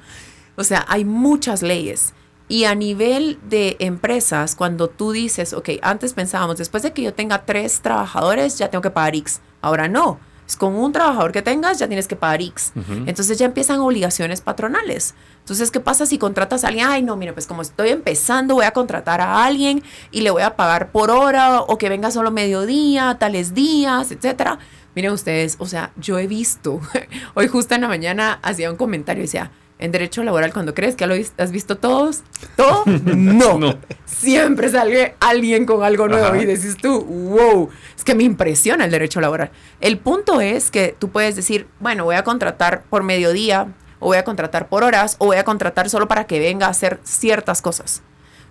O 0.56 0.64
sea, 0.64 0.84
hay 0.88 1.04
muchas 1.04 1.62
leyes. 1.62 2.14
Y 2.48 2.64
a 2.64 2.74
nivel 2.74 3.38
de 3.48 3.76
empresas, 3.78 4.54
cuando 4.54 4.88
tú 4.88 5.12
dices, 5.12 5.52
ok, 5.52 5.70
antes 5.80 6.12
pensábamos, 6.12 6.58
después 6.58 6.82
de 6.82 6.92
que 6.92 7.02
yo 7.02 7.14
tenga 7.14 7.44
tres 7.44 7.80
trabajadores, 7.80 8.58
ya 8.58 8.68
tengo 8.68 8.82
que 8.82 8.90
pagar 8.90 9.14
X. 9.14 9.40
Ahora 9.60 9.88
no 9.88 10.18
con 10.56 10.74
un 10.74 10.92
trabajador 10.92 11.32
que 11.32 11.42
tengas 11.42 11.78
ya 11.78 11.86
tienes 11.86 12.08
que 12.08 12.16
pagar 12.16 12.42
X. 12.42 12.72
Entonces 13.06 13.38
ya 13.38 13.46
empiezan 13.46 13.80
obligaciones 13.80 14.40
patronales. 14.40 15.14
Entonces, 15.40 15.70
¿qué 15.70 15.80
pasa 15.80 16.06
si 16.06 16.18
contratas 16.18 16.64
a 16.64 16.68
alguien? 16.68 16.86
Ay, 16.88 17.02
no, 17.02 17.16
mire, 17.16 17.32
pues 17.32 17.46
como 17.46 17.62
estoy 17.62 17.88
empezando, 17.88 18.54
voy 18.54 18.64
a 18.64 18.72
contratar 18.72 19.20
a 19.20 19.44
alguien 19.44 19.82
y 20.10 20.20
le 20.20 20.30
voy 20.30 20.42
a 20.42 20.56
pagar 20.56 20.92
por 20.92 21.10
hora 21.10 21.60
o 21.60 21.78
que 21.78 21.88
venga 21.88 22.10
solo 22.10 22.30
mediodía, 22.30 23.16
tales 23.18 23.54
días, 23.54 24.10
etcétera. 24.12 24.58
Miren 24.94 25.12
ustedes, 25.12 25.56
o 25.58 25.66
sea, 25.66 25.92
yo 25.96 26.18
he 26.18 26.26
visto, 26.26 26.80
hoy 27.34 27.48
justo 27.48 27.74
en 27.74 27.80
la 27.80 27.88
mañana 27.88 28.38
hacía 28.42 28.70
un 28.70 28.76
comentario 28.76 29.22
y 29.22 29.26
decía, 29.26 29.50
en 29.82 29.90
derecho 29.90 30.22
laboral, 30.22 30.52
cuando 30.52 30.74
crees 30.74 30.94
que 30.94 31.06
lo 31.08 31.14
has 31.38 31.50
visto 31.50 31.76
todos, 31.76 32.22
todo, 32.56 32.84
no. 32.86 33.78
Siempre 34.04 34.68
sale 34.68 35.16
alguien 35.18 35.66
con 35.66 35.82
algo 35.82 36.06
nuevo 36.06 36.36
y 36.36 36.46
dices 36.46 36.76
tú, 36.76 37.02
wow, 37.02 37.68
es 37.96 38.04
que 38.04 38.14
me 38.14 38.22
impresiona 38.22 38.84
el 38.84 38.92
derecho 38.92 39.20
laboral. 39.20 39.50
El 39.80 39.98
punto 39.98 40.40
es 40.40 40.70
que 40.70 40.94
tú 40.96 41.10
puedes 41.10 41.34
decir, 41.34 41.66
bueno, 41.80 42.04
voy 42.04 42.14
a 42.14 42.22
contratar 42.22 42.84
por 42.88 43.02
mediodía, 43.02 43.72
o 43.98 44.06
voy 44.06 44.18
a 44.18 44.24
contratar 44.24 44.68
por 44.68 44.84
horas, 44.84 45.16
o 45.18 45.26
voy 45.26 45.36
a 45.36 45.44
contratar 45.44 45.90
solo 45.90 46.06
para 46.06 46.26
que 46.26 46.38
venga 46.38 46.66
a 46.66 46.70
hacer 46.70 47.00
ciertas 47.02 47.60
cosas. 47.60 48.02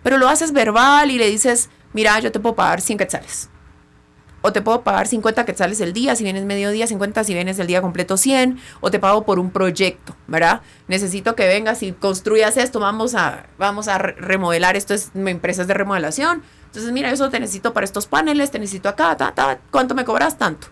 Pero 0.04 0.18
lo 0.18 0.28
haces 0.28 0.52
verbal 0.52 1.12
y 1.12 1.18
le 1.18 1.30
dices, 1.30 1.70
mira, 1.94 2.20
yo 2.20 2.34
te 2.34 2.42
puedo 2.42 2.56
pagar 2.56 2.82
100 2.82 2.98
quetzales 2.98 3.50
o 4.42 4.52
te 4.52 4.62
puedo 4.62 4.82
pagar 4.82 5.08
50 5.08 5.46
quetzales 5.46 5.82
el 5.82 5.94
día, 5.94 6.16
si 6.16 6.24
vienes 6.24 6.46
mediodía, 6.46 6.88
50, 6.88 7.24
si 7.24 7.34
vienes 7.34 7.60
el 7.60 7.68
día 7.68 7.82
completo 7.82 8.18
100, 8.18 8.60
o 8.80 8.92
te 8.92 9.00
pago 9.00 9.26
por 9.26 9.40
un 9.40 9.52
proyecto, 9.52 10.16
¿verdad? 10.28 10.62
Necesito 10.88 11.36
que 11.36 11.48
vengas 11.48 11.84
y 11.84 11.92
construyas 11.92 12.58
esto, 12.58 12.80
vamos 12.80 13.16
a, 13.16 13.46
vamos 13.58 13.88
a 13.88 13.98
remodelar, 13.98 14.76
esto 14.76 14.94
es 14.94 15.12
empresas 15.16 15.68
de 15.68 15.74
remodelación, 15.74 16.42
entonces 16.66 16.92
mira, 16.92 17.12
eso 17.12 17.30
te 17.30 17.40
necesito 17.40 17.74
para 17.74 17.84
estos 17.84 18.08
paneles, 18.08 18.52
te 18.52 18.60
necesito 18.60 18.90
acá, 18.90 19.16
ta, 19.18 19.34
ta, 19.34 19.60
¿cuánto 19.72 19.94
me 19.94 20.06
cobras? 20.06 20.38
Tanto. 20.38 20.68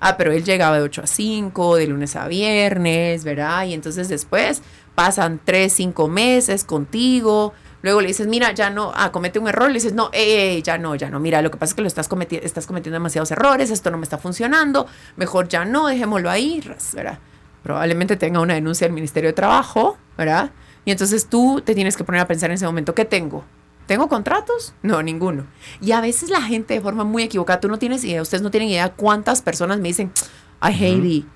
Ah, 0.00 0.16
pero 0.16 0.30
él 0.30 0.44
llegaba 0.44 0.76
de 0.76 0.82
8 0.82 1.02
a 1.02 1.06
5, 1.06 1.76
de 1.76 1.86
lunes 1.88 2.14
a 2.14 2.28
viernes, 2.28 3.24
¿verdad? 3.24 3.64
Y 3.66 3.74
entonces 3.74 4.08
después 4.08 4.62
pasan 4.94 5.40
3, 5.44 5.72
5 5.72 6.08
meses 6.08 6.64
contigo, 6.64 7.52
Luego 7.88 8.02
le 8.02 8.08
dices, 8.08 8.26
mira, 8.26 8.52
ya 8.52 8.68
no, 8.68 8.92
ah, 8.94 9.10
comete 9.12 9.38
un 9.38 9.48
error, 9.48 9.68
le 9.68 9.76
dices, 9.76 9.94
no, 9.94 10.10
eh, 10.12 10.60
ya 10.62 10.76
no, 10.76 10.94
ya 10.94 11.08
no, 11.08 11.20
mira, 11.20 11.40
lo 11.40 11.50
que 11.50 11.56
pasa 11.56 11.70
es 11.70 11.74
que 11.74 11.80
lo 11.80 11.88
estás, 11.88 12.06
cometiendo 12.06 12.46
estás 12.46 12.66
cometiendo 12.66 12.96
demasiados 12.96 13.30
errores, 13.30 13.70
esto 13.70 13.90
no 13.90 13.96
me 13.96 14.02
está 14.02 14.18
funcionando, 14.18 14.86
mejor 15.16 15.48
ya 15.48 15.64
no, 15.64 15.86
dejémoslo 15.86 16.28
ahí, 16.28 16.62
¿verdad? 16.92 17.18
Probablemente 17.62 18.16
tenga 18.16 18.40
una 18.40 18.52
denuncia 18.52 18.86
al 18.86 18.92
Ministerio 18.92 19.30
de 19.30 19.32
Trabajo, 19.32 19.96
¿verdad? 20.18 20.50
Y 20.84 20.90
entonces 20.90 21.30
tú 21.30 21.62
te 21.64 21.74
tienes 21.74 21.96
que 21.96 22.04
poner 22.04 22.20
a 22.20 22.26
pensar 22.26 22.50
en 22.50 22.56
ese 22.56 22.66
momento, 22.66 22.94
¿qué 22.94 23.06
tengo? 23.06 23.42
¿Tengo 23.86 24.06
contratos? 24.06 24.74
No, 24.82 25.02
ninguno. 25.02 25.46
Y 25.80 25.92
a 25.92 26.02
veces 26.02 26.28
la 26.28 26.42
gente 26.42 26.74
de 26.74 26.82
forma 26.82 27.04
muy 27.04 27.22
equivocada, 27.22 27.58
tú 27.58 27.68
no 27.68 27.78
tienes 27.78 28.04
idea, 28.04 28.20
ustedes 28.20 28.42
no 28.42 28.50
tienen 28.50 28.68
idea 28.68 28.90
cuántas 28.90 29.40
personas 29.40 29.78
me 29.78 29.88
dicen, 29.88 30.12
ay, 30.60 30.74
Heidi, 30.74 31.26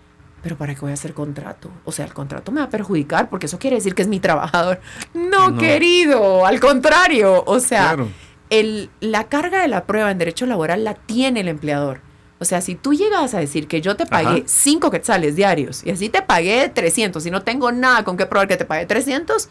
pero 0.42 0.56
¿para 0.56 0.74
qué 0.74 0.80
voy 0.80 0.90
a 0.90 0.94
hacer 0.94 1.14
contrato? 1.14 1.70
O 1.84 1.92
sea, 1.92 2.04
el 2.04 2.12
contrato 2.12 2.52
me 2.52 2.60
va 2.60 2.66
a 2.66 2.70
perjudicar 2.70 3.30
porque 3.30 3.46
eso 3.46 3.58
quiere 3.58 3.76
decir 3.76 3.94
que 3.94 4.02
es 4.02 4.08
mi 4.08 4.20
trabajador. 4.20 4.80
No, 5.14 5.56
querido, 5.56 6.44
al 6.44 6.60
contrario. 6.60 7.42
O 7.46 7.58
sea, 7.58 7.96
el, 8.50 8.90
la 9.00 9.24
carga 9.24 9.62
de 9.62 9.68
la 9.68 9.84
prueba 9.86 10.10
en 10.10 10.18
derecho 10.18 10.44
laboral 10.46 10.84
la 10.84 10.94
tiene 10.94 11.40
el 11.40 11.48
empleador. 11.48 12.00
O 12.38 12.44
sea, 12.44 12.60
si 12.60 12.74
tú 12.74 12.92
llegas 12.92 13.34
a 13.34 13.38
decir 13.38 13.68
que 13.68 13.80
yo 13.80 13.96
te 13.96 14.04
pagué 14.04 14.42
5 14.46 14.90
quetzales 14.90 15.36
diarios 15.36 15.86
y 15.86 15.90
así 15.90 16.08
te 16.08 16.22
pagué 16.22 16.68
300 16.68 17.24
y 17.24 17.30
no 17.30 17.42
tengo 17.42 17.70
nada 17.70 18.02
con 18.04 18.16
qué 18.16 18.26
probar 18.26 18.48
que 18.48 18.56
te 18.56 18.64
pagué 18.64 18.84
300, 18.84 19.48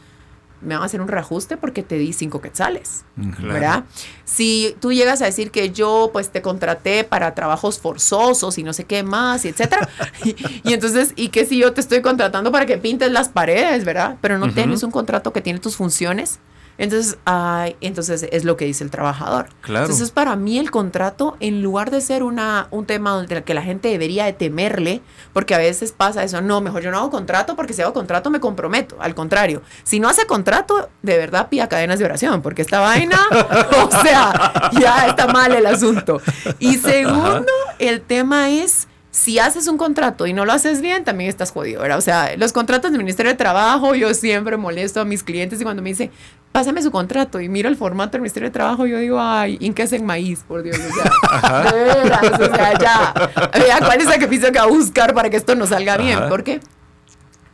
me 0.62 0.76
van 0.76 0.84
a 0.84 0.86
hacer 0.86 1.02
un 1.02 1.08
reajuste 1.08 1.58
porque 1.58 1.84
te 1.84 1.98
di 1.98 2.14
cinco 2.14 2.42
quetzales, 2.42 3.04
¿verdad? 3.16 3.86
Si 4.26 4.76
tú 4.80 4.94
llegas 4.94 5.22
a 5.22 5.26
decir 5.26 5.52
que 5.52 5.72
yo 5.72 6.10
pues 6.14 6.30
te 6.30 6.42
contraté 6.42 7.04
para 7.04 7.34
trabajos 7.34 7.80
forzosos 7.80 8.58
y 8.58 8.64
no 8.64 8.74
sé 8.74 8.86
qué 8.86 9.04
más, 9.04 9.46
y 9.46 9.50
etcétera, 9.50 9.90
y, 10.24 10.74
entonces, 10.74 11.14
y 11.16 11.30
que 11.30 11.46
si 11.46 11.58
yo 11.58 11.74
te 11.74 11.82
estoy 11.82 12.02
contratando 12.02 12.52
para 12.52 12.66
que 12.66 12.78
pintes 12.78 13.12
las 13.12 13.30
paredes, 13.30 13.86
¿verdad? 13.86 14.18
Pero 14.22 14.38
no 14.38 14.52
tienes 14.54 14.84
un 14.84 14.92
contrato 14.92 15.34
que 15.34 15.42
tiene 15.42 15.60
tus 15.60 15.76
funciones, 15.76 16.40
entonces, 16.82 17.20
ay, 17.26 17.76
entonces 17.80 18.28
es 18.32 18.44
lo 18.44 18.58
que 18.58 18.66
dice 18.66 18.84
el 18.84 18.90
trabajador. 18.90 19.50
Claro. 19.62 19.86
Entonces, 19.86 20.10
para 20.10 20.36
mí 20.36 20.58
el 20.58 20.72
contrato, 20.72 21.38
en 21.40 21.62
lugar 21.62 21.92
de 21.92 22.02
ser 22.02 22.24
una, 22.24 22.68
un 22.72 22.88
tema 22.88 23.12
donde 23.12 23.44
que 23.44 23.54
la 23.54 23.62
gente 23.62 23.90
debería 23.90 24.26
de 24.26 24.34
temerle, 24.34 25.04
porque 25.32 25.54
a 25.54 25.60
veces 25.60 25.92
pasa 25.92 26.24
eso, 26.24 26.42
no, 26.42 26.60
mejor 26.60 26.82
yo 26.82 26.90
no 26.90 26.98
hago 26.98 27.12
contrato 27.12 27.56
porque 27.56 27.74
si 27.74 27.84
hago 27.84 27.94
contrato 27.94 28.32
me 28.32 28.40
comprometo. 28.40 28.98
Al 29.00 29.14
contrario, 29.14 29.62
si 29.84 30.00
no 30.00 30.10
hace 30.10 30.26
contrato, 30.26 30.90
de 31.04 31.18
verdad 31.18 31.50
pida 31.50 31.70
cadenas 31.70 32.00
de 32.00 32.06
oración, 32.06 32.42
porque 32.42 32.64
esta 32.64 32.80
vaina, 32.80 33.20
o 33.86 34.02
sea, 34.02 34.72
ya 34.72 35.06
está 35.06 35.28
mal 35.28 35.54
el 35.54 35.68
asunto. 35.68 36.20
Y 36.58 36.78
segundo, 36.78 37.52
el 37.78 38.02
tema 38.02 38.50
es 38.50 38.88
si 39.12 39.40
haces 39.40 39.68
un 39.68 39.78
contrato 39.78 40.26
y 40.26 40.34
no 40.34 40.46
lo 40.46 40.54
haces 40.54 40.82
bien, 40.82 41.04
también 41.04 41.30
estás 41.30 41.52
jodido, 41.52 41.82
¿verdad? 41.82 41.98
O 41.98 42.02
sea, 42.02 42.36
los 42.38 42.54
contratos 42.54 42.92
del 42.92 43.00
Ministerio 43.00 43.32
de 43.32 43.38
Trabajo, 43.38 43.94
yo 43.94 44.14
siempre 44.14 44.56
molesto 44.56 45.02
a 45.02 45.06
mis 45.06 45.22
clientes 45.22 45.60
y 45.60 45.64
cuando 45.64 45.82
me 45.82 45.90
dicen, 45.90 46.12
pásame 46.54 46.82
su 46.82 46.92
contrato 46.92 47.42
y 47.42 47.50
miro 47.50 47.68
el 47.68 47.76
formato 47.76 48.14
del 48.14 48.22
Ministerio 48.22 48.48
de 48.48 48.54
Trabajo, 48.54 48.86
yo 48.86 48.98
digo, 49.00 49.20
ay, 49.20 49.58
es 49.60 49.94
en 49.94 50.06
maíz, 50.06 50.44
por 50.48 50.64
Dios, 50.64 50.78
o 50.78 51.40
sea, 51.42 51.64
de 51.72 51.84
veras, 51.84 52.40
o 52.40 52.56
sea, 52.56 52.80
ya, 52.80 53.14
vea 53.54 53.80
cuál 53.80 54.00
es 54.00 54.06
el 54.06 54.14
sacrificio 54.14 54.52
que 54.52 54.60
va 54.60 54.66
a 54.66 54.70
buscar 54.70 55.14
para 55.14 55.30
que 55.30 55.38
esto 55.38 55.56
no 55.56 55.68
salga 55.68 55.98
bien, 55.98 56.20
porque 56.30 56.62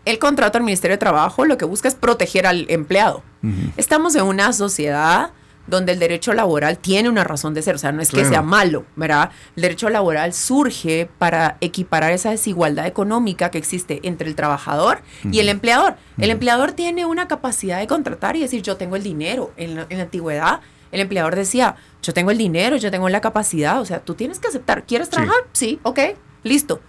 el 0.05 0.19
contrato 0.19 0.59
del 0.59 0.63
Ministerio 0.63 0.93
de 0.93 0.99
Trabajo 0.99 1.43
lo 1.43 1.57
que 1.57 1.65
busca 1.65 1.87
es 1.87 1.95
proteger 1.95 2.45
al 2.45 2.65
empleado. 2.69 3.23
Estamos 3.77 4.15
en 4.15 4.23
una 4.23 4.53
sociedad 4.53 5.31
donde 5.67 5.91
el 5.91 5.99
derecho 5.99 6.33
laboral 6.33 6.79
tiene 6.79 7.09
una 7.09 7.23
razón 7.23 7.53
de 7.53 7.61
ser, 7.61 7.75
o 7.75 7.77
sea, 7.77 7.91
no 7.91 8.01
es 8.01 8.09
que 8.09 8.25
sea 8.25 8.41
malo, 8.41 8.85
¿verdad? 8.95 9.31
El 9.55 9.63
derecho 9.63 9.89
laboral 9.89 10.33
surge 10.33 11.09
para 11.17 11.57
equiparar 11.61 12.11
esa 12.11 12.31
desigualdad 12.31 12.87
económica 12.87 13.51
que 13.51 13.57
existe 13.57 13.99
entre 14.03 14.27
el 14.27 14.35
trabajador 14.35 15.01
y 15.29 15.39
el 15.39 15.49
empleador. 15.49 15.95
El 16.17 16.31
empleador 16.31 16.71
tiene 16.71 17.05
una 17.05 17.27
capacidad 17.27 17.79
de 17.79 17.87
contratar 17.87 18.35
y 18.35 18.41
decir, 18.41 18.61
yo 18.61 18.77
tengo 18.77 18.95
el 18.95 19.03
dinero. 19.03 19.51
En 19.57 19.75
la, 19.75 19.87
antigüedad, 19.89 20.61
el 20.91 21.01
empleador 21.01 21.35
decía, 21.35 21.75
yo 22.01 22.13
tengo 22.13 22.31
el 22.31 22.37
dinero, 22.37 22.77
yo 22.77 22.89
tengo 22.89 23.09
la 23.09 23.21
capacidad, 23.21 23.79
o 23.81 23.85
sea, 23.85 23.99
tú 23.99 24.15
tienes 24.15 24.39
que 24.39 24.47
aceptar, 24.47 24.85
¿quieres 24.85 25.09
trabajar? 25.09 25.43
Sí, 25.51 25.67
sí 25.67 25.79
ok, 25.83 25.99
listo. 26.43 26.81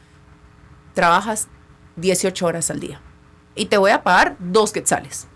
Trabajas 0.95 1.49
18 1.97 2.47
horas 2.47 2.71
al 2.71 2.81
día 2.81 3.01
y 3.55 3.67
te 3.67 3.77
voy 3.77 3.91
a 3.91 4.03
pagar 4.03 4.37
dos 4.39 4.73
quetzales 4.73 5.28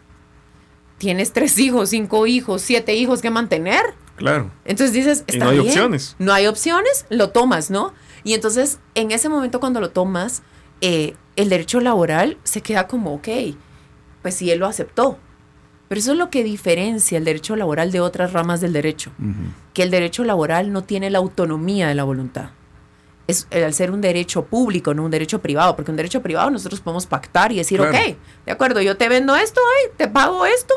tienes 1.02 1.32
tres 1.32 1.58
hijos, 1.58 1.88
cinco 1.88 2.28
hijos, 2.28 2.62
siete 2.62 2.94
hijos 2.94 3.20
que 3.22 3.28
mantener. 3.28 3.82
Claro. 4.14 4.52
Entonces 4.64 4.94
dices, 4.94 5.24
está 5.26 5.46
no 5.46 5.50
hay 5.50 5.58
opciones. 5.58 6.14
No 6.20 6.32
hay 6.32 6.46
opciones, 6.46 7.06
lo 7.10 7.30
tomas, 7.30 7.72
¿no? 7.72 7.92
Y 8.22 8.34
entonces, 8.34 8.78
en 8.94 9.10
ese 9.10 9.28
momento 9.28 9.58
cuando 9.58 9.80
lo 9.80 9.90
tomas, 9.90 10.44
eh, 10.80 11.16
el 11.34 11.48
derecho 11.48 11.80
laboral 11.80 12.38
se 12.44 12.60
queda 12.60 12.86
como, 12.86 13.14
ok, 13.14 13.28
pues 14.22 14.36
sí, 14.36 14.52
él 14.52 14.60
lo 14.60 14.68
aceptó. 14.68 15.18
Pero 15.88 15.98
eso 15.98 16.12
es 16.12 16.18
lo 16.18 16.30
que 16.30 16.44
diferencia 16.44 17.18
el 17.18 17.24
derecho 17.24 17.56
laboral 17.56 17.90
de 17.90 17.98
otras 17.98 18.32
ramas 18.32 18.60
del 18.60 18.72
derecho. 18.72 19.10
Que 19.74 19.82
el 19.82 19.90
derecho 19.90 20.22
laboral 20.22 20.70
no 20.70 20.84
tiene 20.84 21.10
la 21.10 21.18
autonomía 21.18 21.88
de 21.88 21.96
la 21.96 22.04
voluntad. 22.04 22.50
Es 23.26 23.46
al 23.52 23.72
ser 23.72 23.90
un 23.90 24.00
derecho 24.00 24.44
público, 24.44 24.94
no 24.94 25.04
un 25.04 25.10
derecho 25.10 25.40
privado, 25.40 25.76
porque 25.76 25.90
un 25.90 25.96
derecho 25.96 26.22
privado 26.22 26.50
nosotros 26.50 26.80
podemos 26.80 27.06
pactar 27.06 27.52
y 27.52 27.56
decir, 27.56 27.80
ok, 27.80 27.94
de 28.46 28.52
acuerdo, 28.52 28.80
yo 28.80 28.96
te 28.96 29.08
vendo 29.08 29.36
esto, 29.36 29.60
ay, 29.78 29.92
te 29.96 30.08
pago 30.08 30.44
esto, 30.44 30.74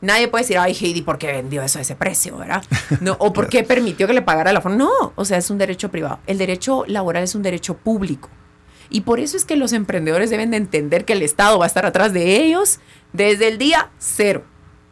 Nadie 0.00 0.28
puede 0.28 0.44
decir, 0.44 0.58
ay, 0.58 0.76
Heidi, 0.80 1.02
¿por 1.02 1.18
qué 1.18 1.32
vendió 1.32 1.62
eso 1.62 1.78
a 1.78 1.82
ese 1.82 1.96
precio, 1.96 2.36
verdad? 2.36 2.62
No, 3.00 3.16
o 3.18 3.32
¿por 3.32 3.48
qué 3.48 3.64
permitió 3.64 4.06
que 4.06 4.12
le 4.12 4.22
pagara 4.22 4.52
la 4.52 4.60
forma? 4.60 4.78
No, 4.78 5.12
o 5.16 5.24
sea, 5.24 5.38
es 5.38 5.50
un 5.50 5.58
derecho 5.58 5.90
privado. 5.90 6.20
El 6.26 6.38
derecho 6.38 6.84
laboral 6.86 7.24
es 7.24 7.34
un 7.34 7.42
derecho 7.42 7.76
público. 7.76 8.28
Y 8.90 9.02
por 9.02 9.20
eso 9.20 9.36
es 9.36 9.44
que 9.44 9.56
los 9.56 9.72
emprendedores 9.72 10.30
deben 10.30 10.50
de 10.50 10.56
entender 10.56 11.04
que 11.04 11.12
el 11.12 11.22
Estado 11.22 11.58
va 11.58 11.64
a 11.64 11.66
estar 11.66 11.84
atrás 11.84 12.12
de 12.12 12.36
ellos 12.36 12.78
desde 13.12 13.48
el 13.48 13.58
día 13.58 13.90
cero, 13.98 14.44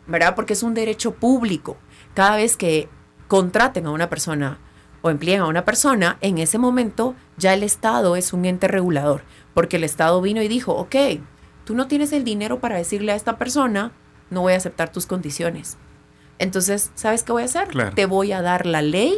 ¿verdad? 0.07 0.35
Porque 0.35 0.53
es 0.53 0.63
un 0.63 0.75
derecho 0.75 1.15
público. 1.15 1.77
Cada 2.15 2.37
vez 2.37 2.57
que 2.57 2.89
contraten 3.29 3.87
a 3.87 3.93
una 3.93 4.11
persona 4.11 4.59
o 5.07 5.11
empleen 5.11 5.41
a 5.41 5.47
una 5.47 5.65
persona, 5.65 6.19
en 6.21 6.39
ese 6.39 6.59
momento 6.59 7.15
ya 7.37 7.55
el 7.55 7.63
Estado 7.63 8.17
es 8.17 8.33
un 8.33 8.45
ente 8.45 8.69
regulador, 8.69 9.23
porque 9.55 9.77
el 9.77 9.85
Estado 9.85 10.21
vino 10.21 10.43
y 10.43 10.49
dijo, 10.49 10.73
ok, 10.73 10.97
tú 11.65 11.75
no 11.75 11.87
tienes 11.87 12.13
el 12.13 12.25
dinero 12.25 12.61
para 12.61 12.77
decirle 12.77 13.13
a 13.13 13.17
esta 13.17 13.39
persona, 13.39 13.93
no 14.31 14.43
voy 14.43 14.55
a 14.55 14.57
aceptar 14.57 14.91
tus 14.91 15.07
condiciones. 15.07 15.77
Entonces, 16.39 16.91
¿sabes 16.95 17.23
qué 17.23 17.33
voy 17.33 17.43
a 17.43 17.47
hacer? 17.47 17.69
Te 17.95 18.07
voy 18.07 18.33
a 18.33 18.43
dar 18.43 18.67
la 18.67 18.83
ley 18.83 19.15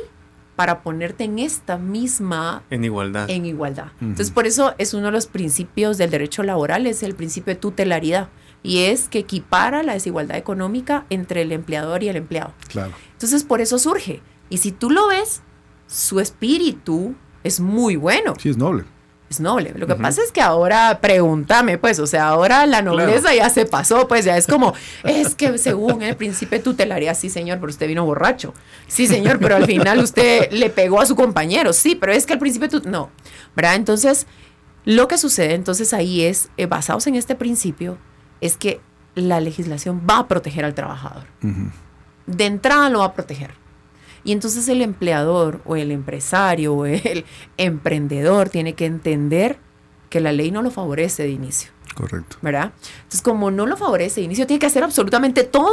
para 0.56 0.82
ponerte 0.82 1.24
en 1.24 1.38
esta 1.38 1.78
misma... 1.78 2.62
En 2.70 2.84
igualdad. 2.84 3.30
En 3.30 3.46
igualdad. 3.46 3.92
Entonces, 4.00 4.30
por 4.30 4.46
eso 4.46 4.74
es 4.78 4.92
uno 4.92 5.06
de 5.06 5.12
los 5.12 5.26
principios 5.26 5.98
del 5.98 6.10
derecho 6.10 6.42
laboral, 6.42 6.86
es 6.86 7.02
el 7.02 7.14
principio 7.14 7.54
de 7.54 7.60
tutelaridad. 7.60 8.28
Y 8.62 8.84
es 8.84 9.08
que 9.08 9.20
equipara 9.20 9.82
la 9.82 9.94
desigualdad 9.94 10.36
económica 10.36 11.06
entre 11.10 11.42
el 11.42 11.52
empleador 11.52 12.02
y 12.02 12.08
el 12.08 12.16
empleado. 12.16 12.52
Claro. 12.68 12.92
Entonces, 13.12 13.44
por 13.44 13.60
eso 13.60 13.78
surge. 13.78 14.20
Y 14.50 14.58
si 14.58 14.72
tú 14.72 14.90
lo 14.90 15.06
ves, 15.08 15.42
su 15.88 16.20
espíritu 16.20 17.16
es 17.42 17.58
muy 17.58 17.96
bueno. 17.96 18.34
Sí, 18.38 18.50
es 18.50 18.56
noble 18.56 18.84
es 19.30 19.40
noble. 19.40 19.74
Lo 19.76 19.86
que 19.86 19.94
pasa 19.94 20.22
es 20.22 20.32
que 20.32 20.40
ahora, 20.40 21.00
pregúntame, 21.00 21.78
pues, 21.78 21.98
o 21.98 22.06
sea, 22.06 22.28
ahora 22.28 22.66
la 22.66 22.82
nobleza 22.82 23.34
ya 23.34 23.50
se 23.50 23.66
pasó, 23.66 24.08
pues 24.08 24.24
ya 24.24 24.36
es 24.36 24.46
como, 24.46 24.74
es 25.04 25.34
que 25.34 25.58
según 25.58 26.02
el 26.02 26.16
príncipe 26.16 26.58
tutelaría, 26.58 27.14
sí, 27.14 27.28
señor, 27.28 27.58
pero 27.58 27.70
usted 27.70 27.86
vino 27.88 28.04
borracho. 28.04 28.54
Sí, 28.86 29.06
señor, 29.06 29.38
pero 29.38 29.56
al 29.56 29.66
final 29.66 29.98
usted 29.98 30.50
le 30.50 30.70
pegó 30.70 31.00
a 31.00 31.06
su 31.06 31.14
compañero. 31.14 31.72
Sí, 31.72 31.94
pero 31.94 32.12
es 32.12 32.26
que 32.26 32.32
el 32.32 32.38
príncipe 32.38 32.68
tut 32.68 32.86
no, 32.86 33.10
¿verdad? 33.54 33.74
Entonces, 33.74 34.26
lo 34.84 35.08
que 35.08 35.18
sucede 35.18 35.54
entonces 35.54 35.92
ahí 35.92 36.22
es, 36.22 36.50
eh, 36.56 36.66
basados 36.66 37.06
en 37.06 37.14
este 37.14 37.34
principio, 37.34 37.98
es 38.40 38.56
que 38.56 38.80
la 39.14 39.40
legislación 39.40 40.02
va 40.08 40.18
a 40.18 40.28
proteger 40.28 40.64
al 40.64 40.74
trabajador. 40.74 41.24
De 42.26 42.46
entrada 42.46 42.88
lo 42.88 43.00
va 43.00 43.06
a 43.06 43.12
proteger. 43.14 43.50
Y 44.28 44.32
entonces 44.32 44.68
el 44.68 44.82
empleador 44.82 45.62
o 45.64 45.74
el 45.74 45.90
empresario 45.90 46.74
o 46.74 46.84
el 46.84 47.24
emprendedor 47.56 48.50
tiene 48.50 48.74
que 48.74 48.84
entender 48.84 49.58
que 50.10 50.20
la 50.20 50.32
ley 50.32 50.50
no 50.50 50.60
lo 50.60 50.70
favorece 50.70 51.22
de 51.22 51.30
inicio. 51.30 51.70
Correcto. 51.94 52.36
¿Verdad? 52.42 52.72
Entonces, 52.96 53.22
como 53.22 53.50
no 53.50 53.64
lo 53.64 53.78
favorece 53.78 54.20
de 54.20 54.26
inicio, 54.26 54.46
tiene 54.46 54.58
que 54.58 54.66
hacer 54.66 54.84
absolutamente 54.84 55.44
todo 55.44 55.72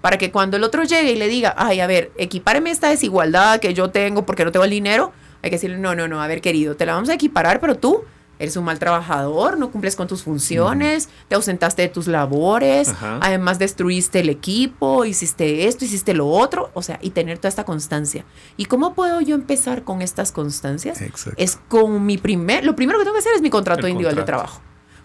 para 0.00 0.16
que 0.16 0.30
cuando 0.30 0.56
el 0.56 0.64
otro 0.64 0.84
llegue 0.84 1.12
y 1.12 1.16
le 1.16 1.28
diga, 1.28 1.54
ay, 1.58 1.80
a 1.80 1.86
ver, 1.86 2.12
equipáreme 2.16 2.70
esta 2.70 2.88
desigualdad 2.88 3.60
que 3.60 3.74
yo 3.74 3.90
tengo 3.90 4.24
porque 4.24 4.46
no 4.46 4.52
tengo 4.52 4.64
el 4.64 4.70
dinero, 4.70 5.12
hay 5.42 5.50
que 5.50 5.56
decirle, 5.56 5.76
no, 5.76 5.94
no, 5.94 6.08
no, 6.08 6.22
a 6.22 6.26
ver, 6.26 6.40
querido, 6.40 6.76
te 6.76 6.86
la 6.86 6.94
vamos 6.94 7.10
a 7.10 7.14
equiparar, 7.14 7.60
pero 7.60 7.76
tú 7.76 8.04
eres 8.42 8.56
un 8.56 8.64
mal 8.64 8.80
trabajador, 8.80 9.56
no 9.56 9.70
cumples 9.70 9.94
con 9.94 10.08
tus 10.08 10.24
funciones, 10.24 11.08
te 11.28 11.36
ausentaste 11.36 11.82
de 11.82 11.88
tus 11.88 12.08
labores, 12.08 12.92
además 13.20 13.60
destruiste 13.60 14.18
el 14.18 14.30
equipo, 14.30 15.04
hiciste 15.04 15.68
esto, 15.68 15.84
hiciste 15.84 16.12
lo 16.12 16.26
otro, 16.26 16.72
o 16.74 16.82
sea, 16.82 16.98
y 17.00 17.10
tener 17.10 17.38
toda 17.38 17.50
esta 17.50 17.64
constancia. 17.64 18.24
¿Y 18.56 18.64
cómo 18.64 18.94
puedo 18.94 19.20
yo 19.20 19.36
empezar 19.36 19.84
con 19.84 20.02
estas 20.02 20.32
constancias? 20.32 21.00
Es 21.36 21.56
con 21.68 22.04
mi 22.04 22.18
primer, 22.18 22.64
lo 22.64 22.74
primero 22.74 22.98
que 22.98 23.04
tengo 23.04 23.14
que 23.14 23.20
hacer 23.20 23.34
es 23.36 23.42
mi 23.42 23.50
contrato 23.50 23.86
individual 23.86 24.16
de 24.16 24.24
trabajo. 24.24 24.60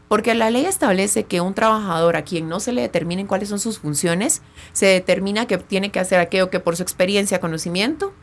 Porque 0.07 0.33
la 0.33 0.49
ley 0.49 0.65
establece 0.65 1.25
que 1.25 1.39
un 1.39 1.53
trabajador 1.53 2.15
a 2.15 2.23
quien 2.23 2.49
no 2.49 2.59
se 2.59 2.71
le 2.71 2.81
determinen 2.81 3.27
cuáles 3.27 3.49
son 3.49 3.59
sus 3.59 3.77
funciones, 3.77 4.41
se 4.73 4.87
determina 4.87 5.45
que 5.45 5.59
tiene 5.59 5.91
que 5.91 5.99
hacer 5.99 6.19
aquello 6.19 6.49
que 6.49 6.59
por 6.59 6.75
su 6.75 6.81
experiencia, 6.81 7.39
conocimiento 7.39 8.13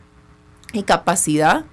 y 0.73 0.83
capacidad 0.83 1.63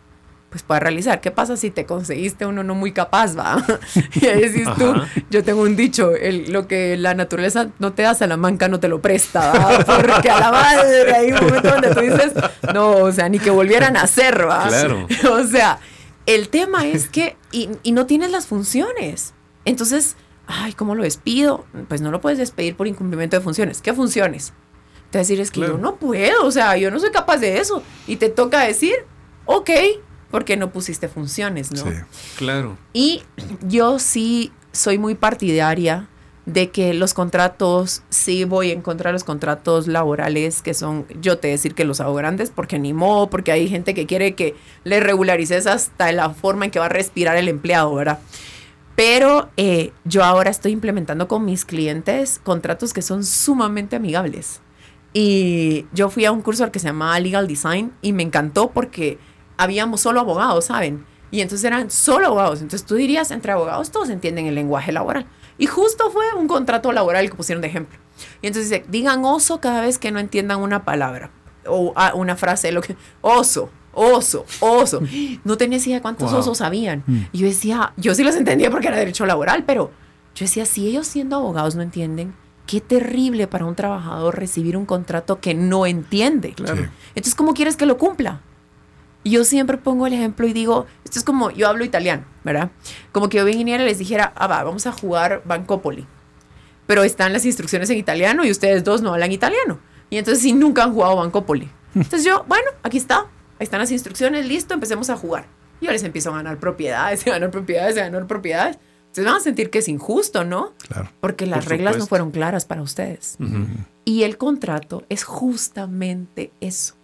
pues 0.52 0.62
para 0.62 0.80
realizar. 0.80 1.23
¿Qué 1.23 1.30
pasa 1.30 1.56
si 1.56 1.71
te 1.71 1.87
conseguiste 1.87 2.44
uno 2.44 2.62
no 2.62 2.75
muy 2.75 2.92
capaz, 2.92 3.37
va? 3.37 3.64
y 4.21 4.26
ahí 4.26 4.42
decís 4.42 4.68
tú, 4.78 4.94
yo 5.30 5.42
tengo 5.42 5.62
un 5.62 5.75
dicho, 5.75 6.14
el, 6.14 6.52
lo 6.52 6.68
que 6.68 6.97
la 6.99 7.14
naturaleza 7.14 7.71
no 7.78 7.94
te 7.94 8.02
da, 8.02 8.14
Salamanca 8.14 8.68
no 8.68 8.78
te 8.78 8.88
lo 8.88 9.00
presta, 9.00 9.52
¿va? 9.52 9.78
Porque 10.06 10.30
a 10.30 10.38
la 10.38 10.52
madre 10.52 11.14
hay 11.14 11.32
un 11.32 11.40
momento 11.40 11.71
donde 11.71 11.94
tú 11.94 12.00
dices, 12.00 12.35
no, 12.75 12.90
o 12.90 13.11
sea, 13.11 13.30
ni 13.30 13.38
que 13.38 13.50
volvieran 13.50 13.97
a 13.97 14.02
nacer, 14.02 14.47
¿va? 14.47 14.68
Claro. 14.68 15.09
o 15.32 15.44
sea, 15.44 15.80
el 16.26 16.50
tema 16.50 16.87
es 16.87 17.09
que, 17.09 17.37
y, 17.50 17.71
y 17.82 17.92
no 17.92 18.04
tienes 18.04 18.30
las 18.30 18.47
funciones. 18.47 19.32
Entonces, 19.64 20.16
ay, 20.47 20.75
¿cómo 20.75 20.94
lo 20.94 21.02
despido? 21.02 21.64
Pues 21.88 22.02
no 22.02 22.11
lo 22.11 22.21
puedes 22.21 22.38
despedir 22.38 22.76
por 22.76 22.87
incumplimiento 22.87 23.37
de 23.37 23.42
funciones. 23.42 23.80
¿Qué 23.80 23.94
funciones? 23.94 24.52
Te 25.11 25.18
decir, 25.18 25.40
es 25.40 25.50
que 25.50 25.61
yo 25.61 25.78
no 25.78 25.97
puedo, 25.97 26.47
o 26.47 26.50
sea, 26.50 26.76
yo 26.76 26.90
no 26.90 26.99
soy 26.99 27.11
capaz 27.11 27.38
de 27.38 27.59
eso. 27.59 27.82
Y 28.06 28.16
te 28.16 28.28
toca 28.28 28.61
decir, 28.61 28.94
ok, 29.47 29.71
porque 30.32 30.56
no 30.56 30.72
pusiste 30.72 31.08
funciones, 31.08 31.70
¿no? 31.70 31.84
Sí. 31.84 31.90
Claro. 32.36 32.76
Y 32.92 33.22
yo 33.60 34.00
sí 34.00 34.50
soy 34.72 34.98
muy 34.98 35.14
partidaria 35.14 36.08
de 36.46 36.70
que 36.70 36.92
los 36.94 37.14
contratos, 37.14 38.02
sí 38.08 38.44
voy 38.44 38.70
a 38.70 38.72
encontrar 38.72 39.12
los 39.12 39.22
contratos 39.22 39.86
laborales 39.86 40.60
que 40.60 40.74
son, 40.74 41.06
yo 41.20 41.38
te 41.38 41.48
decir 41.48 41.74
que 41.74 41.84
los 41.84 42.00
hago 42.00 42.14
grandes, 42.14 42.50
porque 42.50 42.80
ni 42.80 42.92
modo, 42.92 43.30
porque 43.30 43.52
hay 43.52 43.68
gente 43.68 43.94
que 43.94 44.06
quiere 44.06 44.34
que 44.34 44.56
le 44.82 44.98
regularices 44.98 45.68
hasta 45.68 46.10
la 46.10 46.30
forma 46.30 46.64
en 46.64 46.72
que 46.72 46.80
va 46.80 46.86
a 46.86 46.88
respirar 46.88 47.36
el 47.36 47.46
empleado, 47.46 47.94
¿verdad? 47.94 48.18
Pero 48.96 49.50
eh, 49.56 49.92
yo 50.04 50.24
ahora 50.24 50.50
estoy 50.50 50.72
implementando 50.72 51.28
con 51.28 51.44
mis 51.44 51.64
clientes 51.64 52.40
contratos 52.42 52.92
que 52.92 53.02
son 53.02 53.24
sumamente 53.24 53.96
amigables. 53.96 54.60
Y 55.14 55.86
yo 55.92 56.08
fui 56.08 56.24
a 56.24 56.32
un 56.32 56.40
curso 56.40 56.70
que 56.72 56.78
se 56.78 56.88
llamaba 56.88 57.20
Legal 57.20 57.46
Design 57.46 57.92
y 58.00 58.12
me 58.12 58.22
encantó 58.22 58.70
porque 58.70 59.18
habíamos 59.56 60.00
solo 60.00 60.21
abogados, 60.21 60.66
¿saben? 60.66 61.04
Y 61.30 61.40
entonces 61.40 61.64
eran 61.64 61.90
solo 61.90 62.26
abogados. 62.26 62.61
Entonces 62.61 62.87
tú 62.87 62.94
dirías, 62.94 63.30
entre 63.30 63.52
abogados 63.52 63.90
todos 63.90 64.11
entienden 64.11 64.47
el 64.47 64.54
lenguaje 64.54 64.92
laboral. 64.92 65.26
Y 65.59 65.66
justo 65.66 66.11
fue 66.11 66.25
un 66.35 66.49
contrato 66.49 66.92
laboral 66.92 67.28
que 67.30 67.37
pusieron 67.37 67.62
de 67.62 67.68
ejemplo. 67.68 67.99
Y 68.42 68.47
entonces 68.49 68.71
dice, 68.71 68.85
digan 68.88 69.25
oso 69.25 69.61
cada 69.61 69.80
vez 69.80 69.99
que 69.99 70.11
no 70.11 70.18
entiendan 70.18 70.61
una 70.61 70.85
palabra 70.85 71.30
o 71.66 71.92
ah, 71.97 72.12
una 72.14 72.37
frase, 72.37 72.73
lo 72.73 72.82
que, 72.82 72.97
oso, 73.21 73.71
oso, 73.94 74.44
oso. 74.61 75.00
No 75.44 75.56
tenía 75.56 75.78
idea 75.78 75.97
de 75.97 76.02
cuántos 76.02 76.30
Wow. 76.30 76.40
osos 76.40 76.61
habían. 76.61 77.02
Y 77.32 77.38
yo 77.38 77.47
decía, 77.47 77.92
yo 77.97 78.14
sí 78.14 78.25
los 78.25 78.37
entendía 78.37 78.71
porque 78.71 78.88
era 78.88 78.97
derecho 78.97 79.25
laboral, 79.26 79.64
pero 79.64 79.90
yo 80.35 80.44
decía, 80.44 80.66
si 80.66 80.87
ellos 80.88 81.06
siendo 81.06 81.37
abogados 81.37 81.76
no 81.76 81.82
entienden, 81.82 82.35
qué 82.66 82.80
terrible 82.80 83.47
para 83.47 83.64
un 83.64 83.75
trabajador 83.75 84.38
recibir 84.38 84.76
un 84.76 84.87
contrato 84.87 85.40
que 85.40 85.54
no 85.54 85.87
entiende. 85.87 86.52
Claro. 86.54 86.76
Sí. 86.76 86.88
Entonces, 87.14 87.35
¿cómo 87.35 87.54
quieres 87.54 87.76
que 87.76 87.87
lo 87.87 87.97
cumpla? 87.99 88.40
Y 89.25 89.31
Yo 89.31 89.45
siempre 89.45 89.79
pongo 89.79 90.07
el 90.07 90.12
ejemplo 90.12 90.47
y 90.47 90.52
digo, 90.52 90.87
esto 91.05 91.19
es 91.19 91.25
como, 91.25 91.50
yo 91.50 91.69
hablo 91.69 91.85
italiano, 91.85 92.25
¿verdad? 92.45 92.71
Como 93.12 93.29
que 93.29 93.38
yo 93.38 93.45
viniera 93.45 93.83
y 93.83 93.87
les 93.87 93.99
dijera, 93.99 94.33
ah, 94.35 94.47
va, 94.49 94.62
vamos 94.64 94.87
a 94.87 94.93
jugar 94.93 95.43
Bancopoli. 95.45 96.07
Pero 96.87 97.05
están 97.05 97.33
las 97.33 97.45
instrucciones 97.45 97.88
en 97.91 97.99
italiano 97.99 98.45
y 98.45 98.50
ustedes 98.50 98.83
dos 98.83 99.00
no 99.00 99.14
hablan 99.14 99.31
italiano. 99.31 99.79
Y 100.11 100.19
entonces 100.19 100.43
sí 100.43 100.52
nunca 100.52 100.85
han 100.85 100.93
jugado 100.93 101.17
Bancopoli. 101.17 101.71
Entonces 101.95 102.25
yo, 102.25 102.45
bueno, 102.47 102.71
aquí 102.83 102.99
está. 102.99 103.21
Ahí 103.59 103.64
están 103.64 103.81
las 103.81 103.91
instrucciones, 103.91 104.47
listo, 104.47 104.75
empecemos 104.75 105.09
a 105.09 105.17
jugar. 105.17 105.47
Y 105.81 105.87
yo 105.87 105.93
les 105.93 106.02
empiezo 106.02 106.31
a 106.31 106.37
ganar 106.37 106.59
propiedades, 106.59 107.26
a 107.26 107.31
ganar 107.31 107.50
propiedades, 107.50 107.97
a 107.97 108.02
ganar 108.02 108.26
propiedades. 108.26 108.79
Ustedes 109.07 109.26
van 109.26 109.37
a 109.37 109.41
sentir 109.41 109.71
que 109.71 109.79
es 109.79 109.88
injusto, 109.88 110.45
¿no? 110.45 110.75
Claro. 110.88 111.11
Porque 111.21 111.47
las 111.47 111.64
Por 111.64 111.73
reglas 111.73 111.99
no 111.99 112.07
fueron 112.07 112.31
claras 112.31 112.64
para 112.64 112.83
ustedes. 112.83 113.37
Y 114.05 114.23
el 114.23 114.38
contrato 114.38 115.05
es 115.11 115.25
justamente 115.25 116.50
eso. 116.61 116.95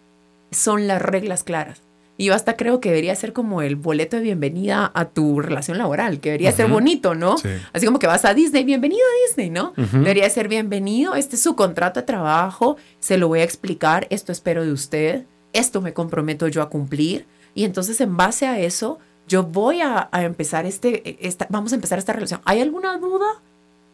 Son 0.51 0.87
las 0.87 1.03
reglas 1.03 1.45
claras. 1.45 1.83
Y 2.21 2.25
yo 2.25 2.35
hasta 2.35 2.57
creo 2.57 2.81
que 2.81 2.89
debería 2.89 3.15
ser 3.15 3.33
como 3.33 3.63
el 3.63 3.77
boleto 3.77 4.17
de 4.17 4.25
bienvenida 4.25 4.91
a 4.93 5.05
tu 5.05 5.41
relación 5.41 5.79
laboral, 5.79 6.19
que 6.19 6.31
debería 6.31 6.51
ser 6.51 6.67
bonito, 6.67 7.15
¿no? 7.15 7.39
Sí. 7.39 7.49
Así 7.73 7.87
como 7.87 8.01
que 8.01 8.09
vas 8.09 8.25
a 8.25 8.35
Disney, 8.35 8.65
bienvenido 8.65 9.03
a 9.07 9.29
Disney, 9.29 9.51
¿no? 9.51 9.73
Debería 9.77 10.29
ser 10.29 10.49
bienvenido, 10.49 11.15
este 11.15 11.37
es 11.37 11.43
su 11.43 11.55
contrato 11.55 12.01
de 12.01 12.07
trabajo, 12.07 12.77
se 12.99 13.19
lo 13.19 13.29
voy 13.29 13.39
a 13.39 13.45
explicar, 13.45 14.09
esto 14.11 14.33
espero 14.33 14.65
de 14.65 14.73
usted, 14.73 15.27
esto 15.53 15.81
me 15.81 15.93
comprometo 15.93 16.49
yo 16.49 16.61
a 16.61 16.71
cumplir. 16.71 17.25
Y 17.55 17.63
entonces 17.63 18.01
en 18.01 18.17
base 18.17 18.49
a 18.49 18.59
eso, 18.59 18.99
yo 19.29 19.45
voy 19.45 19.81
a, 19.81 20.09
a 20.11 20.25
empezar 20.25 20.67
este, 20.67 21.25
esta, 21.25 21.47
vamos 21.51 21.71
a 21.71 21.77
empezar 21.77 22.01
esta 22.01 22.15
relación. 22.15 22.41
¿Hay 22.45 22.61
alguna 22.61 22.99
duda? 22.99 23.27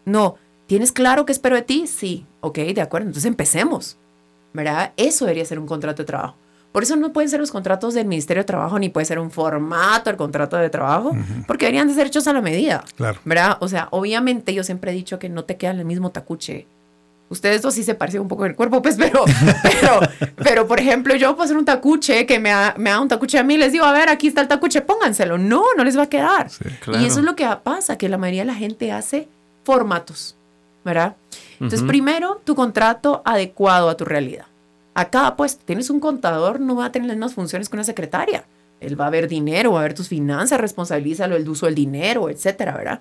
No. 0.07 0.37
¿Tienes 0.67 0.93
claro 0.93 1.27
qué 1.27 1.33
espero 1.33 1.57
de 1.57 1.63
ti? 1.63 1.87
Sí. 1.87 2.25
Ok, 2.41 2.57
de 2.59 2.81
acuerdo. 2.81 3.09
Entonces 3.09 3.29
empecemos. 3.29 3.99
¿Verdad? 4.55 4.95
Eso 4.97 5.27
debería 5.27 5.45
ser 5.45 5.59
un 5.59 5.67
contrato 5.67 6.03
de 6.03 6.07
trabajo. 6.07 6.37
Por 6.75 6.83
eso 6.83 6.97
no 6.97 7.13
pueden 7.13 7.31
ser 7.31 7.39
los 7.39 7.53
contratos 7.53 7.95
del 7.95 8.05
Ministerio 8.05 8.41
de 8.43 8.47
Trabajo 8.47 8.81
ni 8.81 8.89
puede 8.89 9.05
ser 9.07 9.21
un 9.21 9.31
formato 9.31 10.11
el 10.11 10.17
contrato 10.17 10.57
de 10.57 10.69
trabajo, 10.71 11.17
porque 11.47 11.67
deberían 11.67 11.87
de 11.87 11.95
ser 11.95 12.09
hechos 12.09 12.27
a 12.27 12.33
la 12.33 12.41
medida. 12.41 12.83
Claro. 12.97 13.21
¿Verdad? 13.25 13.59
O 13.61 13.69
sea, 13.69 13.87
obviamente 13.93 14.53
yo 14.53 14.65
siempre 14.65 14.91
he 14.91 14.95
dicho 14.95 15.21
que 15.21 15.29
no 15.29 15.45
te 15.45 15.57
quedan 15.57 15.79
el 15.79 15.85
mismo 15.85 16.11
tacuche. 16.11 16.67
Ustedes 17.29 17.63
dos 17.63 17.75
sí 17.75 17.85
se 17.85 17.95
parecen 17.95 18.23
un 18.23 18.27
poco 18.29 18.45
en 18.45 18.51
el 18.51 18.57
cuerpo, 18.57 18.83
pues, 18.83 18.97
pero, 18.99 19.25
pero, 19.63 20.01
pero 20.43 20.67
por 20.67 20.81
ejemplo, 20.81 21.15
yo 21.15 21.31
puedo 21.37 21.45
hacer 21.45 21.57
un 21.57 21.65
tacuche 21.65 22.27
que 22.27 22.41
me, 22.41 22.51
ha- 22.51 22.75
me 22.77 22.91
haga 22.91 23.01
un 23.01 23.09
tacuche 23.09 23.39
a 23.39 23.45
mí, 23.45 23.57
les 23.57 23.71
digo, 23.71 23.85
a 23.85 23.93
ver, 23.93 24.09
aquí 24.09 24.27
está 24.27 24.41
el 24.41 24.49
tacuche, 24.49 24.81
pónganselo. 24.81 25.39
No, 25.39 25.63
no 25.77 25.85
les 25.85 25.97
va 25.97 26.03
a 26.03 26.09
quedar. 26.09 26.51
Sí. 26.51 26.65
Claro. 26.81 27.01
Y 27.01 27.07
eso 27.07 27.21
es 27.21 27.25
lo 27.25 27.37
que 27.37 27.49
pasa, 27.63 27.97
que 27.97 28.09
la 28.09 28.19
mayoría 28.19 28.43
de 28.43 28.47
la 28.49 28.55
gente 28.55 28.91
hace 28.91 29.29
formatos, 29.63 30.35
¿verdad? 30.85 31.15
Entonces, 31.61 31.83
primero, 31.83 32.41
tu 32.45 32.57
contrato 32.57 33.23
adecuado 33.25 33.89
a 33.89 33.97
tu 33.97 34.05
realidad. 34.05 34.47
A 34.95 35.11
cada 35.11 35.37
puesto, 35.37 35.65
tienes 35.65 35.91
un 35.91 36.01
contador, 36.01 36.61
no 36.61 36.77
va 36.77 36.87
a 36.87 36.93
tener 36.93 37.09
las 37.09 37.17
mismas 37.17 37.35
funciones 37.35 37.69
que 37.69 37.77
una 37.77 37.85
secretaria. 37.85 38.45
Él 38.81 39.01
va 39.01 39.07
a 39.07 39.11
ver 39.11 39.29
dinero, 39.29 39.73
va 39.73 39.81
a 39.81 39.83
ver 39.85 39.95
tus 39.95 40.09
finanzas, 40.09 40.61
responsabilízalo 40.61 41.37
el 41.37 41.49
uso 41.49 41.67
del 41.67 41.75
dinero, 41.75 42.31
etcétera, 42.31 42.77
¿verdad? 42.77 43.01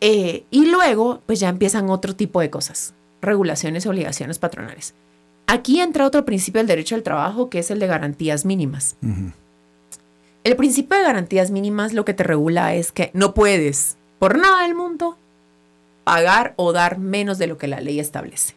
Eh, 0.00 0.44
y 0.50 0.66
luego, 0.66 1.22
pues 1.26 1.40
ya 1.40 1.48
empiezan 1.48 1.90
otro 1.90 2.14
tipo 2.14 2.40
de 2.40 2.50
cosas, 2.50 2.94
regulaciones 3.20 3.84
y 3.84 3.88
obligaciones 3.88 4.38
patronales. 4.38 4.94
Aquí 5.46 5.80
entra 5.80 6.06
otro 6.06 6.24
principio 6.24 6.60
del 6.60 6.66
derecho 6.66 6.94
al 6.94 7.02
trabajo, 7.02 7.48
que 7.50 7.60
es 7.60 7.70
el 7.70 7.78
de 7.78 7.86
garantías 7.86 8.44
mínimas. 8.44 8.96
El 10.44 10.56
principio 10.56 10.98
de 10.98 11.04
garantías 11.04 11.50
mínimas 11.50 11.92
lo 11.92 12.04
que 12.04 12.14
te 12.14 12.24
regula 12.24 12.74
es 12.74 12.92
que 12.92 13.10
no 13.14 13.32
puedes, 13.32 13.96
por 14.18 14.38
nada 14.38 14.62
del 14.62 14.74
mundo, 14.74 15.16
pagar 16.04 16.54
o 16.56 16.72
dar 16.72 16.98
menos 16.98 17.38
de 17.38 17.46
lo 17.46 17.58
que 17.58 17.68
la 17.68 17.80
ley 17.80 18.00
establece. 18.00 18.55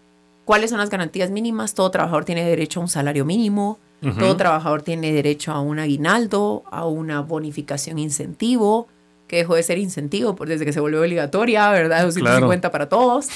¿Cuáles 0.49 0.71
son 0.71 0.79
las 0.79 0.89
garantías 0.89 1.29
mínimas? 1.29 1.75
Todo 1.75 1.91
trabajador 1.91 2.25
tiene 2.25 2.43
derecho 2.43 2.79
a 2.79 2.81
un 2.81 2.89
salario 2.89 3.23
mínimo, 3.23 3.77
Ujú. 4.01 4.17
todo 4.19 4.35
trabajador 4.35 4.81
tiene 4.81 5.13
derecho 5.13 5.51
a 5.51 5.61
un 5.61 5.77
aguinaldo, 5.77 6.63
a 6.71 6.87
una 6.87 7.21
bonificación 7.21 7.99
incentivo, 7.99 8.87
que 9.27 9.35
dejó 9.35 9.53
de 9.53 9.61
ser 9.61 9.77
incentivo 9.77 10.35
por- 10.35 10.47
desde 10.47 10.65
que 10.65 10.73
se 10.73 10.79
volvió 10.79 11.01
obligatoria, 11.01 11.69
¿verdad? 11.69 12.01
250 12.03 12.71
para 12.71 12.89
todos. 12.89 13.27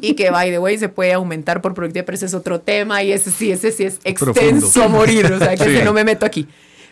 Y 0.00 0.14
que, 0.14 0.30
by 0.32 0.50
the 0.50 0.58
way, 0.58 0.76
se 0.76 0.88
puede 0.88 1.12
aumentar 1.12 1.62
por 1.62 1.72
productividad, 1.72 2.04
pero 2.04 2.16
ese 2.16 2.26
es 2.26 2.34
otro 2.34 2.58
tema 2.60 3.00
y 3.04 3.12
ese 3.12 3.30
sí, 3.30 3.52
ese 3.52 3.70
sí 3.70 3.84
es 3.84 4.00
Profundo. 4.00 4.30
extenso 4.32 4.82
a 4.82 4.88
morir, 4.88 5.24
o 5.32 5.38
sea, 5.38 5.50
que 5.56 5.62
Sí. 5.62 5.70
ese 5.70 5.84
no 5.84 5.92
me 5.92 6.02
meto 6.02 6.26
aquí. 6.26 6.48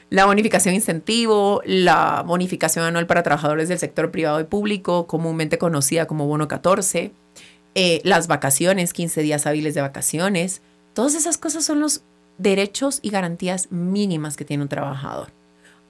La 0.09 0.27
bonificación 0.27 0.73
incentivo, 0.77 1.63
la 1.65 2.23
bonificación 2.25 2.85
anual 2.85 3.09
para 3.09 3.25
trabajadores 3.25 3.69
del 3.69 3.81
sector 3.81 4.13
privado 4.13 4.39
y 4.39 4.45
público, 4.45 5.09
comúnmente 5.09 5.59
conocida 5.59 6.07
como 6.07 6.29
bono 6.29 6.47
14, 6.47 7.11
eh, 7.75 8.01
las 8.05 8.27
vacaciones, 8.29 8.93
15 8.93 9.23
días 9.23 9.47
hábiles 9.47 9.75
de 9.75 9.81
vacaciones, 9.81 10.63
todas 10.95 11.15
esas 11.15 11.39
cosas 11.39 11.65
son 11.65 11.81
los 11.81 12.03
derechos 12.39 12.99
y 13.03 13.11
garantías 13.11 13.69
mínimas 13.71 14.37
que 14.37 14.45
tiene 14.45 14.63
un 14.63 14.69
trabajador. 14.69 15.29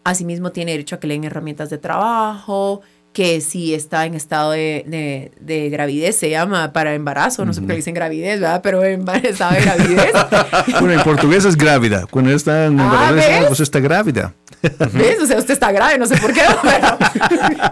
Asimismo, 0.05 0.53
tiene 0.53 0.73
derecho 0.73 0.97
a 0.97 1.01
que 1.01 1.07
le 1.07 1.15
den 1.15 1.25
herramientas 1.25 1.71
de 1.71 1.79
trabajo, 1.79 2.83
que 3.15 3.41
si 3.41 3.75
está 3.75 4.05
en 4.07 4.15
estado 4.15 4.51
de, 4.51 4.85
de- 4.87 5.31
de 5.41 5.71
gravidez, 5.71 6.17
se 6.17 6.29
llama 6.31 6.73
para 6.73 6.95
embarazo, 6.95 7.45
no 7.45 7.53
sé 7.55 7.61
por 7.61 7.71
qué 7.71 7.77
dicen 7.77 7.95
gravidez, 7.95 8.41
¿verdad? 8.41 8.61
Pero 8.63 8.83
en 8.85 9.09
estado 9.23 9.55
de 9.55 9.61
gravidez, 9.63 10.13
Bueno, 10.81 10.93
en 10.95 11.01
portugués 11.03 11.45
es 11.45 11.57
grávida. 11.57 12.07
Cuando 12.11 12.33
está 12.33 12.67
en 12.67 12.81
Ah, 12.81 12.85
embarazo, 13.11 13.47
"Pues 13.47 13.61
está 13.61 13.79
grávida. 13.81 14.35
¿Ves? 14.93 15.21
O 15.23 15.27
sea, 15.27 15.39
usted 15.39 15.55
está 15.55 15.73
grave, 15.73 15.99
no 15.99 16.07
sé 16.07 16.17
por 16.17 16.33
qué, 16.33 16.43
pero... 16.63 16.99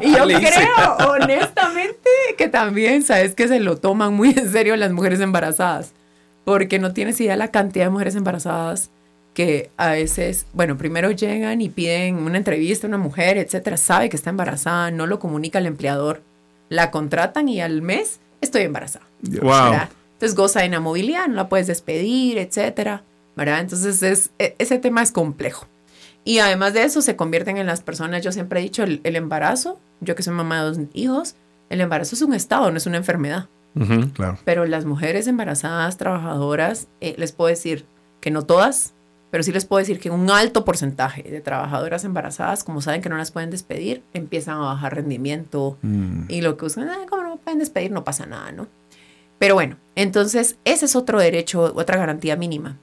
Y 0.00 0.14
yo 0.14 0.28
hice. 0.30 0.40
creo, 0.40 1.08
honestamente, 1.10 2.08
que 2.36 2.48
también, 2.48 3.02
¿sabes? 3.02 3.34
Que 3.34 3.48
se 3.48 3.60
lo 3.60 3.76
toman 3.76 4.14
muy 4.14 4.30
en 4.30 4.50
serio 4.50 4.76
las 4.76 4.92
mujeres 4.92 5.20
embarazadas. 5.20 5.92
Porque 6.44 6.78
no 6.78 6.92
tienes 6.92 7.20
idea 7.20 7.36
la 7.36 7.48
cantidad 7.48 7.86
de 7.86 7.90
mujeres 7.90 8.16
embarazadas 8.16 8.90
que 9.34 9.70
a 9.76 9.90
veces, 9.92 10.46
bueno, 10.52 10.76
primero 10.76 11.10
llegan 11.10 11.60
y 11.60 11.68
piden 11.68 12.16
una 12.16 12.36
entrevista 12.38 12.86
a 12.86 12.88
una 12.88 12.98
mujer, 12.98 13.38
etcétera, 13.38 13.76
sabe 13.76 14.08
que 14.08 14.16
está 14.16 14.30
embarazada, 14.30 14.90
no 14.90 15.06
lo 15.06 15.18
comunica 15.18 15.58
al 15.58 15.66
empleador, 15.66 16.22
la 16.68 16.90
contratan 16.90 17.48
y 17.48 17.60
al 17.60 17.80
mes 17.80 18.20
estoy 18.40 18.62
embarazada. 18.62 19.06
Wow. 19.22 19.88
Entonces 20.14 20.36
goza 20.36 20.60
de 20.60 20.66
inamovilidad, 20.66 21.28
no 21.28 21.34
la 21.34 21.48
puedes 21.48 21.66
despedir, 21.66 22.38
etcétera, 22.38 23.04
¿verdad? 23.36 23.60
Entonces 23.60 24.02
es, 24.02 24.30
e- 24.38 24.54
ese 24.58 24.78
tema 24.78 25.02
es 25.02 25.12
complejo. 25.12 25.66
Y 26.24 26.38
además 26.38 26.72
de 26.72 26.84
eso 26.84 27.02
se 27.02 27.16
convierten 27.16 27.56
en 27.56 27.66
las 27.66 27.82
personas, 27.82 28.22
yo 28.22 28.30
siempre 28.32 28.60
he 28.60 28.62
dicho, 28.62 28.82
el, 28.84 29.00
el 29.04 29.16
embarazo, 29.16 29.80
yo 30.00 30.14
que 30.14 30.22
soy 30.22 30.34
mamá 30.34 30.62
de 30.62 30.68
dos 30.68 30.78
hijos, 30.94 31.34
el 31.68 31.80
embarazo 31.80 32.14
es 32.14 32.22
un 32.22 32.34
estado, 32.34 32.70
no 32.70 32.76
es 32.76 32.86
una 32.86 32.98
enfermedad. 32.98 33.48
Claro. 34.14 34.38
Pero 34.44 34.66
las 34.66 34.84
mujeres 34.84 35.26
embarazadas, 35.26 35.96
trabajadoras, 35.96 36.88
eh, 37.00 37.14
les 37.16 37.32
puedo 37.32 37.48
decir 37.48 37.86
que 38.20 38.30
no 38.30 38.42
todas, 38.42 38.92
pero 39.30 39.42
sí 39.42 39.50
les 39.50 39.64
puedo 39.64 39.78
decir 39.78 39.98
que 39.98 40.10
un 40.10 40.30
alto 40.30 40.64
porcentaje 40.66 41.22
de 41.22 41.40
trabajadoras 41.40 42.04
embarazadas, 42.04 42.64
como 42.64 42.82
saben 42.82 43.00
que 43.00 43.08
no 43.08 43.16
las 43.16 43.30
pueden 43.30 43.48
despedir, 43.50 44.02
empiezan 44.12 44.56
a 44.56 44.60
bajar 44.60 44.94
rendimiento, 44.94 45.78
Mm. 45.80 46.24
y 46.28 46.42
lo 46.42 46.58
que 46.58 46.66
usan, 46.66 46.90
"Ah, 46.90 47.06
como 47.08 47.22
no 47.22 47.30
me 47.30 47.36
pueden 47.38 47.58
despedir, 47.58 47.90
no 47.92 48.04
pasa 48.04 48.26
nada, 48.26 48.52
¿no? 48.52 48.68
Pero 49.38 49.54
bueno, 49.54 49.76
entonces 49.96 50.56
ese 50.66 50.84
es 50.84 50.94
otro 50.94 51.18
derecho, 51.18 51.72
otra 51.74 51.96
garantía 51.96 52.36
mínima. 52.36 52.76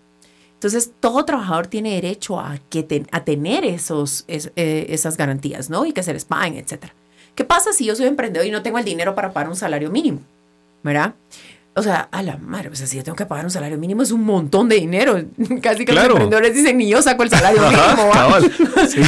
Entonces, 0.59 0.91
todo 0.99 1.23
trabajador 1.23 1.67
tiene 1.67 1.93
derecho 1.95 2.37
a, 2.37 2.57
que 2.69 3.05
a 3.13 3.23
tener 3.23 3.63
esos, 3.63 4.25
es- 4.27 4.51
eh, 4.57 4.87
esas 4.89 5.15
garantías, 5.15 5.69
¿no? 5.69 5.85
Y 5.85 5.93
que 5.93 6.03
se 6.03 6.11
les 6.11 6.25
paguen, 6.25 6.57
etc. 6.57 6.91
¿Qué 7.33 7.45
pasa 7.45 7.71
si 7.71 7.85
yo 7.85 7.95
soy 7.95 8.07
emprendedor 8.07 8.45
y 8.45 8.51
no 8.51 8.61
tengo 8.61 8.77
el 8.77 8.83
dinero 8.83 9.15
para 9.15 9.31
pagar 9.31 9.49
un 9.49 9.55
salario 9.55 9.89
mínimo? 9.89 10.19
¿Verdad? 10.83 11.13
O 11.79 11.83
sea, 11.83 12.07
a 12.11 12.21
la 12.23 12.37
madre, 12.37 12.69
o 12.69 12.75
sea, 12.75 12.85
si 12.87 12.97
yo 12.97 13.03
tengo 13.03 13.15
que 13.15 13.25
pagar 13.25 13.45
un 13.45 13.51
salario 13.51 13.77
mínimo 13.77 14.01
es 14.03 14.11
un 14.11 14.23
montón 14.23 14.69
de 14.69 14.75
dinero. 14.75 15.19
Casi 15.61 15.85
que 15.85 15.91
Claro. 15.91 16.09
los 16.09 16.17
emprendedores 16.21 16.53
dicen, 16.53 16.77
ni 16.77 16.87
yo 16.89 17.01
saco 17.01 17.23
el 17.23 17.29
salario 17.29 17.61
mínimo. 17.69 17.81
¿va?" 18.07 18.13
cabal. 18.13 18.51
Sí. 18.89 19.01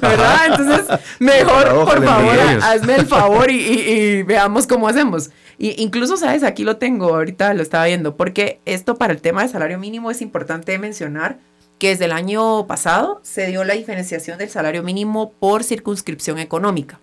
¿Verdad? 0.00 0.36
Entonces, 0.46 0.98
mejor, 1.18 1.84
por 1.84 2.04
favor, 2.04 2.38
hazme 2.62 2.94
el 2.96 3.06
favor 3.06 3.50
y, 3.50 3.56
y- 3.56 3.80
y 3.90 4.22
veamos 4.22 4.66
cómo 4.66 4.88
hacemos. 4.88 5.30
Y 5.58 5.82
incluso, 5.82 6.16
¿sabes? 6.16 6.42
Aquí 6.42 6.64
lo 6.64 6.76
tengo, 6.76 7.08
ahorita 7.14 7.54
lo 7.54 7.62
estaba 7.62 7.86
viendo, 7.86 8.16
porque 8.16 8.60
esto 8.66 8.96
para 8.96 9.12
el 9.12 9.20
tema 9.20 9.42
de 9.42 9.48
salario 9.48 9.78
mínimo 9.78 10.10
es 10.10 10.20
importante 10.22 10.78
mencionar 10.78 11.38
que 11.78 11.88
desde 11.88 12.06
el 12.06 12.12
año 12.12 12.66
pasado 12.66 13.20
se 13.22 13.46
dio 13.46 13.64
la 13.64 13.74
diferenciación 13.74 14.38
del 14.38 14.48
salario 14.50 14.82
mínimo 14.82 15.32
por 15.38 15.62
circunscripción 15.64 16.38
económica. 16.38 17.00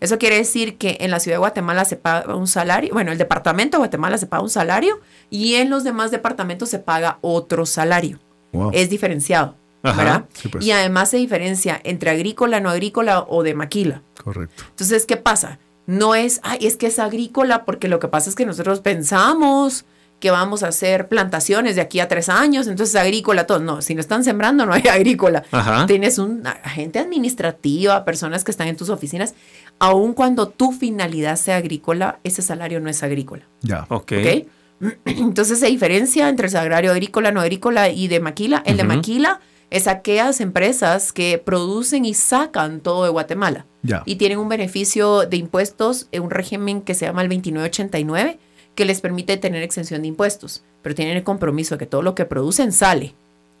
Eso 0.00 0.18
quiere 0.18 0.36
decir 0.36 0.78
que 0.78 0.96
en 1.00 1.10
la 1.10 1.20
ciudad 1.20 1.36
de 1.36 1.40
Guatemala 1.40 1.84
se 1.84 1.96
paga 1.96 2.34
un 2.34 2.46
salario, 2.46 2.92
bueno, 2.92 3.12
el 3.12 3.18
departamento 3.18 3.76
de 3.76 3.80
Guatemala 3.80 4.16
se 4.18 4.26
paga 4.26 4.42
un 4.42 4.50
salario 4.50 5.00
y 5.28 5.54
en 5.56 5.68
los 5.70 5.84
demás 5.84 6.10
departamentos 6.10 6.68
se 6.70 6.78
paga 6.78 7.18
otro 7.20 7.66
salario. 7.66 8.18
Wow. 8.52 8.70
Es 8.72 8.88
diferenciado, 8.90 9.54
Ajá, 9.82 9.96
¿verdad? 10.02 10.24
sí, 10.32 10.48
pues. 10.48 10.64
Y 10.64 10.72
además 10.72 11.10
se 11.10 11.18
diferencia 11.18 11.80
entre 11.84 12.10
agrícola, 12.10 12.60
no 12.60 12.70
agrícola 12.70 13.26
o 13.28 13.42
de 13.42 13.54
maquila. 13.54 14.02
Correcto. 14.24 14.64
Entonces, 14.70 15.06
¿qué 15.06 15.16
pasa? 15.16 15.58
No 15.86 16.14
es, 16.14 16.40
ay, 16.44 16.58
es 16.66 16.76
que 16.76 16.86
es 16.86 16.98
agrícola, 16.98 17.64
porque 17.64 17.88
lo 17.88 17.98
que 18.00 18.08
pasa 18.08 18.30
es 18.30 18.36
que 18.36 18.46
nosotros 18.46 18.80
pensamos 18.80 19.84
que 20.20 20.30
vamos 20.30 20.62
a 20.62 20.68
hacer 20.68 21.08
plantaciones 21.08 21.74
de 21.76 21.80
aquí 21.80 21.98
a 21.98 22.06
tres 22.08 22.28
años, 22.28 22.66
entonces 22.68 22.94
agrícola, 22.94 23.46
todo. 23.46 23.58
No, 23.58 23.82
si 23.82 23.94
no 23.94 24.00
están 24.00 24.22
sembrando, 24.22 24.66
no 24.66 24.72
hay 24.74 24.82
agrícola. 24.92 25.42
Ajá. 25.50 25.86
Tienes 25.86 26.18
un 26.18 26.46
agente 26.46 26.98
administrativa, 26.98 28.04
personas 28.04 28.44
que 28.44 28.50
están 28.50 28.68
en 28.68 28.76
tus 28.76 28.90
oficinas. 28.90 29.34
Aun 29.78 30.12
cuando 30.12 30.48
tu 30.48 30.72
finalidad 30.72 31.36
sea 31.36 31.56
agrícola, 31.56 32.20
ese 32.22 32.42
salario 32.42 32.80
no 32.80 32.90
es 32.90 33.02
agrícola. 33.02 33.44
Ya. 33.62 33.86
Ok. 33.88 34.12
¿ok? 34.12 34.46
Entonces 35.06 35.58
se 35.58 35.66
diferencia 35.66 36.28
entre 36.28 36.46
el 36.46 36.52
salario 36.52 36.90
agrícola, 36.92 37.32
no 37.32 37.40
agrícola 37.40 37.88
y 37.88 38.08
de 38.08 38.20
maquila. 38.20 38.62
El 38.66 38.76
de 38.76 38.84
Ujú. 38.84 38.92
maquila 38.94 39.40
es 39.70 39.86
aquellas 39.86 40.40
empresas 40.40 41.12
que 41.12 41.38
producen 41.38 42.04
y 42.04 42.14
sacan 42.14 42.80
todo 42.80 43.04
de 43.04 43.10
Guatemala 43.10 43.66
Ya. 43.82 44.02
y 44.04 44.16
tienen 44.16 44.38
un 44.38 44.48
beneficio 44.48 45.26
de 45.26 45.36
impuestos 45.36 46.08
en 46.12 46.24
un 46.24 46.30
régimen 46.30 46.82
que 46.82 46.94
se 46.94 47.06
llama 47.06 47.22
el 47.22 47.28
2989 47.28 48.38
que 48.74 48.84
les 48.84 49.00
permite 49.00 49.36
tener 49.36 49.62
exención 49.62 50.02
de 50.02 50.08
impuestos, 50.08 50.62
pero 50.82 50.94
tienen 50.94 51.16
el 51.16 51.24
compromiso 51.24 51.74
de 51.74 51.78
que 51.78 51.86
todo 51.86 52.02
lo 52.02 52.14
que 52.14 52.24
producen 52.24 52.72
sale. 52.72 53.14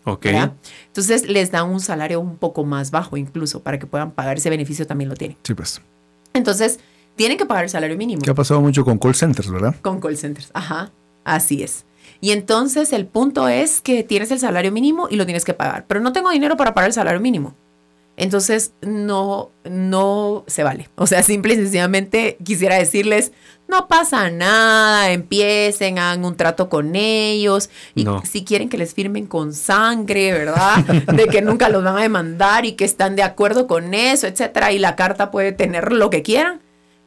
Ok. 0.04 0.24
¿verdad? 0.24 0.52
Entonces 0.86 1.28
les 1.28 1.50
dan 1.50 1.68
un 1.68 1.80
salario 1.80 2.20
un 2.20 2.36
poco 2.36 2.64
más 2.64 2.90
bajo 2.90 3.16
incluso 3.16 3.60
para 3.62 3.78
que 3.78 3.86
puedan 3.86 4.12
pagar 4.12 4.38
ese 4.38 4.50
beneficio 4.50 4.86
también 4.86 5.10
lo 5.10 5.16
tienen. 5.16 5.36
Sí, 5.42 5.54
pues. 5.54 5.80
Entonces 6.32 6.80
tienen 7.16 7.36
que 7.36 7.44
pagar 7.44 7.64
el 7.64 7.70
salario 7.70 7.96
mínimo. 7.96 8.22
Que 8.22 8.30
ha 8.30 8.34
pasado 8.34 8.60
mucho 8.60 8.84
con 8.84 8.98
call 8.98 9.14
centers, 9.14 9.50
¿verdad? 9.50 9.74
Con 9.82 10.00
call 10.00 10.16
centers. 10.16 10.50
Ajá, 10.54 10.90
así 11.24 11.62
es. 11.62 11.84
Y 12.20 12.32
entonces 12.32 12.92
el 12.92 13.06
punto 13.06 13.48
es 13.48 13.80
que 13.80 14.02
tienes 14.04 14.30
el 14.30 14.38
salario 14.38 14.72
mínimo 14.72 15.08
y 15.10 15.16
lo 15.16 15.24
tienes 15.24 15.44
que 15.44 15.54
pagar, 15.54 15.84
pero 15.86 16.00
no 16.00 16.12
tengo 16.12 16.30
dinero 16.30 16.56
para 16.56 16.74
pagar 16.74 16.88
el 16.88 16.94
salario 16.94 17.20
mínimo. 17.20 17.54
Entonces 18.20 18.74
no, 18.82 19.50
no 19.64 20.44
se 20.46 20.62
vale. 20.62 20.88
O 20.96 21.06
sea, 21.06 21.22
simple 21.22 21.54
y 21.54 21.56
sencillamente 21.56 22.36
quisiera 22.44 22.76
decirles, 22.76 23.32
no 23.66 23.88
pasa 23.88 24.30
nada, 24.30 25.10
empiecen, 25.10 25.98
hagan 25.98 26.24
un 26.24 26.36
trato 26.36 26.68
con 26.68 26.94
ellos 26.96 27.70
y 27.94 28.04
No. 28.04 28.22
si 28.24 28.44
quieren 28.44 28.68
que 28.68 28.76
les 28.76 28.92
firmen 28.94 29.26
con 29.26 29.54
sangre, 29.54 30.32
¿verdad? 30.32 30.84
De 31.14 31.28
que 31.28 31.40
nunca 31.40 31.68
los 31.70 31.82
van 31.82 31.96
a 31.96 32.02
demandar 32.02 32.66
y 32.66 32.72
que 32.72 32.84
están 32.84 33.16
de 33.16 33.22
acuerdo 33.22 33.66
con 33.66 33.94
eso, 33.94 34.26
etcétera, 34.26 34.70
y 34.72 34.78
la 34.78 34.96
carta 34.96 35.30
puede 35.30 35.52
tener 35.52 35.92
lo 35.92 36.10
que 36.10 36.22
quieran, 36.22 36.60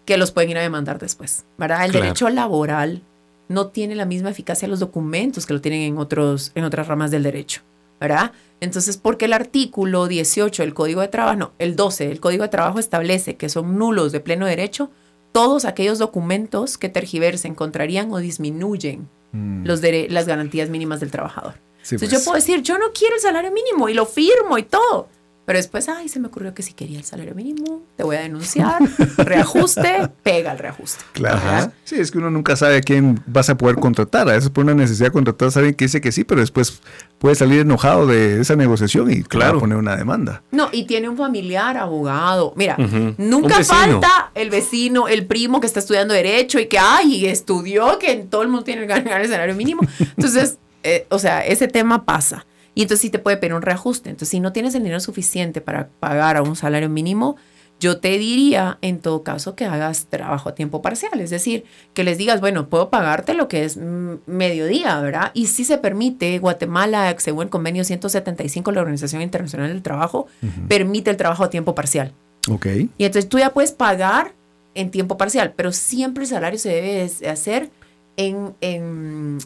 que 0.06 0.17
los 0.17 0.32
pueden 0.32 0.49
ir 0.52 0.58
a 0.58 0.62
demandar 0.62 0.97
después, 0.99 1.45
¿verdad? 1.58 1.86
El 1.86 1.91
Claro. 1.91 2.06
derecho 2.06 2.30
laboral 2.30 3.04
no 3.49 3.67
tiene 3.67 3.93
la 3.93 4.06
misma 4.06 4.32
eficacia 4.32 4.67
los 4.67 4.80
documentos 4.80 5.45
que 5.45 5.54
lo 5.54 5.62
tienen 5.62 5.82
en, 5.82 5.97
otros, 5.99 6.54
en 6.56 6.63
otras 6.63 6.88
ramas 6.88 7.12
del 7.12 7.23
derecho, 7.23 7.62
¿verdad? 8.04 8.32
Entonces, 8.60 8.98
porque 8.98 9.26
el 9.26 9.34
artículo 9.34 10.08
18 10.08 10.62
del 10.62 10.74
Código 10.74 11.02
de 11.02 11.08
Trabajo, 11.08 11.38
no, 11.38 11.52
el 11.58 11.76
12 11.76 12.08
del 12.10 12.20
Código 12.20 12.44
de 12.44 12.50
Trabajo 12.50 12.78
establece 12.80 13.36
que 13.38 13.50
son 13.50 13.78
nulos 13.78 14.12
de 14.12 14.20
pleno 14.20 14.46
derecho 14.46 14.92
todos 15.32 15.66
aquellos 15.66 15.98
documentos 15.98 16.78
que 16.78 16.89
tergiversen, 16.89 17.56
contrarían 17.56 18.12
o 18.12 18.20
disminuyen 18.20 19.10
Mm. 19.34 19.66
los 19.66 19.82
las 20.10 20.28
garantías 20.28 20.70
mínimas 20.70 21.00
del 21.00 21.10
trabajador. 21.12 21.56
Sí, 21.82 21.96
Entonces 21.96 22.10
pues. 22.10 22.12
yo 22.12 22.24
puedo 22.24 22.36
decir, 22.36 22.62
yo 22.62 22.78
no 22.78 22.94
quiero 22.94 23.16
el 23.16 23.22
salario 23.22 23.52
mínimo 23.52 23.89
y 23.89 23.94
lo 23.94 24.06
firmo 24.06 24.58
y 24.58 24.63
todo. 24.63 25.10
Pero 25.45 25.58
después, 25.60 25.89
ay, 25.89 26.08
se 26.08 26.19
me 26.21 26.27
ocurrió 26.27 26.53
que 26.53 26.63
si 26.63 26.71
quería 26.73 26.97
el 26.97 27.03
salario 27.03 27.36
mínimo, 27.36 27.82
te 27.97 28.03
voy 28.03 28.15
a 28.15 28.21
denunciar, 28.21 28.77
reajuste, 29.17 30.10
pega 30.23 30.53
el 30.53 30.58
reajuste. 30.60 31.03
Claro. 31.13 31.36
¿verdad? 31.43 31.73
Sí, 31.84 31.95
es 31.99 32.12
que 32.12 32.17
uno 32.19 32.32
nunca 32.32 32.56
sabe 32.56 32.77
a 32.77 32.82
quién 32.82 33.21
vas 33.25 33.49
a 33.49 33.58
poder 33.58 33.75
contratar. 33.75 34.29
A 34.29 34.34
veces 34.34 34.49
por 34.49 34.63
una 34.63 34.73
necesidad 34.73 35.08
de 35.08 35.12
contratar 35.12 35.49
a 35.49 35.60
alguien 35.60 35.75
que 35.75 35.86
dice 35.86 35.99
que 35.99 36.12
sí, 36.12 36.23
pero 36.23 36.39
después 36.41 36.82
puede 37.17 37.36
salir 37.36 37.60
enojado 37.62 38.08
de 38.08 38.39
esa 38.41 38.56
negociación 38.56 39.12
y 39.12 39.23
Claro. 39.23 39.60
poner 39.60 39.77
una 39.77 39.95
demanda. 39.97 40.41
No, 40.51 40.69
y 40.71 40.86
tiene 40.86 41.10
un 41.10 41.17
familiar 41.17 41.75
abogado. 41.77 42.53
Mira, 42.56 42.77
nunca 43.17 43.63
falta 43.63 44.32
el 44.36 44.49
vecino, 44.49 45.08
el 45.08 45.25
primo 45.25 45.60
que 45.60 45.67
está 45.67 45.79
estudiando 45.79 46.13
derecho 46.13 46.60
y 46.60 46.67
que, 46.67 46.79
ay, 46.79 47.25
estudió, 47.25 47.99
que 47.99 48.15
todo 48.15 48.43
el 48.43 48.47
mundo 48.47 48.63
tiene 48.63 48.82
que 48.82 48.88
ganar 48.88 49.21
el 49.21 49.27
salario 49.27 49.56
mínimo. 49.56 49.82
Entonces, 49.99 50.58
eh, 50.84 51.06
o 51.10 51.19
sea, 51.19 51.41
ese 51.45 51.67
tema 51.67 52.06
pasa. 52.06 52.45
Y 52.75 52.81
entonces 52.81 53.01
sí 53.01 53.09
te 53.09 53.19
puede 53.19 53.38
pedir 53.38 53.53
un 53.53 53.62
reajuste. 53.62 54.09
Entonces, 54.09 54.29
si 54.29 54.39
no 54.39 54.51
tienes 54.51 54.75
el 54.75 54.83
dinero 54.83 54.99
suficiente 54.99 55.62
para 55.62 55.89
pagar 55.99 56.38
a 56.38 56.41
un 56.41 56.55
salario 56.55 56.89
mínimo, 56.89 57.36
yo 57.79 57.99
te 57.99 58.17
diría, 58.17 58.77
en 58.81 58.99
todo 58.99 59.23
caso, 59.23 59.55
que 59.55 59.65
hagas 59.65 60.05
trabajo 60.05 60.49
a 60.49 60.55
tiempo 60.55 60.81
parcial. 60.81 61.19
Es 61.19 61.29
decir, 61.29 61.65
que 61.93 62.03
les 62.03 62.17
digas, 62.17 62.39
bueno, 62.39 62.69
puedo 62.69 62.89
pagarte 62.89 63.33
lo 63.33 63.47
que 63.47 63.65
es 63.65 63.77
mm, 63.77 64.19
mediodía, 64.25 64.99
¿verdad? 65.01 65.31
Y 65.33 65.47
si 65.47 65.65
se 65.65 65.77
permite, 65.77 66.39
Guatemala, 66.39 67.13
según 67.19 67.43
el 67.43 67.49
convenio 67.49 67.83
175 67.83 68.71
de 68.71 68.75
la 68.75 68.81
Organización 68.81 69.21
Internacional 69.21 69.69
del 69.69 69.81
Trabajo, 69.81 70.27
permite 70.67 71.12
el 71.12 71.17
trabajo 71.17 71.43
a 71.43 71.49
tiempo 71.49 71.75
parcial. 71.75 72.13
Ok. 72.49 72.67
Y 72.97 73.05
entonces 73.05 73.27
tú 73.27 73.38
ya 73.38 73.53
puedes 73.53 73.73
pagar 73.73 74.33
en 74.75 74.89
tiempo 74.89 75.17
parcial, 75.17 75.53
pero 75.55 75.71
siempre 75.71 76.23
el 76.23 76.29
salario 76.29 76.59
se 76.59 76.69
debe 76.69 77.09
de 77.09 77.29
hacer 77.29 77.69
en, 78.17 78.55
en, 78.62 79.39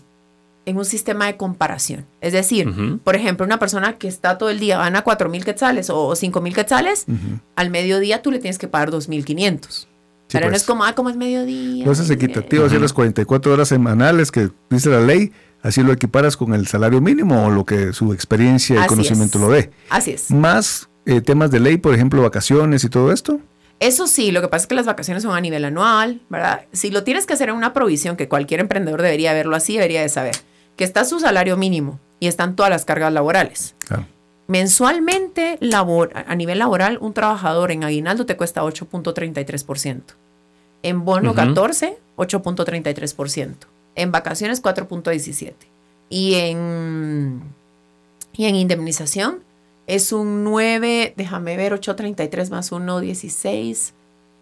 en 0.68 0.78
un 0.78 0.86
sistema 0.86 1.26
de 1.28 1.38
comparación. 1.38 2.06
Es 2.22 2.34
decir, 2.34 2.68
por 3.04 3.16
ejemplo, 3.16 3.46
una 3.46 3.58
persona 3.58 3.94
que 3.98 4.08
está 4.08 4.38
todo 4.38 4.50
el 4.50 4.60
día 4.60 4.78
gana 4.78 5.02
4 5.02 5.30
mil 5.30 5.44
quetzales 5.46 5.90
o 5.90 6.14
5 6.16 6.42
mil 6.42 6.54
quetzales, 6.54 7.06
Ujú. 7.08 7.40
al 7.56 7.70
mediodía 7.70 8.22
tú 8.22 8.32
le 8.32 8.40
tienes 8.40 8.58
que 8.60 8.68
pagar 8.68 8.92
2.500. 8.92 9.88
pero 10.30 10.48
no 10.48 10.52
pues. 10.52 10.62
es 10.64 10.68
como, 10.68 10.84
ah, 10.84 10.94
como 10.94 11.10
es 11.10 11.16
mediodía. 11.16 11.86
Lo 11.86 11.92
haces 11.92 12.10
equitativo, 12.10 12.66
así 12.66 12.78
las 12.78 12.92
44 12.94 13.54
horas 13.54 13.70
semanales 13.70 14.30
que 14.30 14.50
dice 14.70 14.90
la 14.90 15.00
ley, 15.00 15.32
así 15.64 15.82
lo 15.84 15.94
equiparas 15.94 16.36
con 16.36 16.54
el 16.54 16.68
salario 16.68 17.00
mínimo 17.00 17.46
o 17.46 17.50
lo 17.50 17.64
que 17.66 17.94
su 17.94 18.12
experiencia 18.12 18.76
y 18.76 18.80
Así 18.80 18.88
conocimiento 18.90 19.38
es. 19.38 19.42
lo 19.44 19.50
dé. 19.50 19.72
Así 19.90 20.12
es. 20.12 20.30
Más 20.32 20.90
eh, 21.06 21.22
temas 21.22 21.50
de 21.50 21.62
ley, 21.62 21.78
por 21.78 21.96
ejemplo, 21.96 22.22
vacaciones 22.22 22.84
y 22.84 22.90
todo 22.90 23.14
esto. 23.14 23.40
Eso 23.80 24.08
sí, 24.08 24.32
lo 24.32 24.42
que 24.42 24.48
pasa 24.48 24.64
es 24.64 24.68
que 24.68 24.74
las 24.76 24.88
vacaciones 24.88 25.22
son 25.24 25.34
a 25.36 25.40
nivel 25.40 25.64
anual, 25.64 26.20
¿verdad? 26.30 26.62
Si 26.74 26.90
lo 26.90 27.04
tienes 27.04 27.26
que 27.28 27.34
hacer 27.34 27.50
en 27.50 27.56
una 27.56 27.74
provisión, 27.74 28.18
que 28.18 28.28
cualquier 28.28 28.60
emprendedor 28.60 29.02
debería 29.04 29.34
verlo 29.34 29.56
así, 29.56 29.74
debería 29.76 30.02
de 30.02 30.10
saber, 30.10 30.36
que 30.78 30.86
está 30.86 31.04
su 31.04 31.20
salario 31.20 31.58
mínimo 31.58 32.00
y 32.20 32.28
están 32.28 32.56
todas 32.56 32.70
las 32.70 32.86
cargas 32.86 33.12
laborales. 33.12 33.76
Claro. 33.80 34.06
Mensualmente, 34.48 35.58
labor, 35.60 36.12
a 36.14 36.36
nivel 36.36 36.60
laboral, 36.60 36.98
un 37.02 37.14
trabajador 37.14 37.72
en 37.72 37.84
aguinaldo 37.84 38.26
te 38.26 38.38
cuesta 38.38 38.64
8.33%. 38.64 40.02
En 40.84 41.04
bono 41.04 41.32
Ujú. 41.32 41.36
14, 41.36 41.98
8.33%. 42.16 43.56
En 43.96 44.12
vacaciones, 44.12 44.64
4.17%. 44.64 45.54
Y 46.10 46.36
en, 46.36 47.42
y 48.32 48.46
en 48.46 48.56
indemnización 48.56 49.40
es 49.88 50.14
un 50.14 50.46
9, 50.46 51.14
déjame 51.18 51.58
ver, 51.58 51.74
8.33 51.74 52.50
más 52.50 52.72
1, 52.72 53.00
16. 53.02 53.94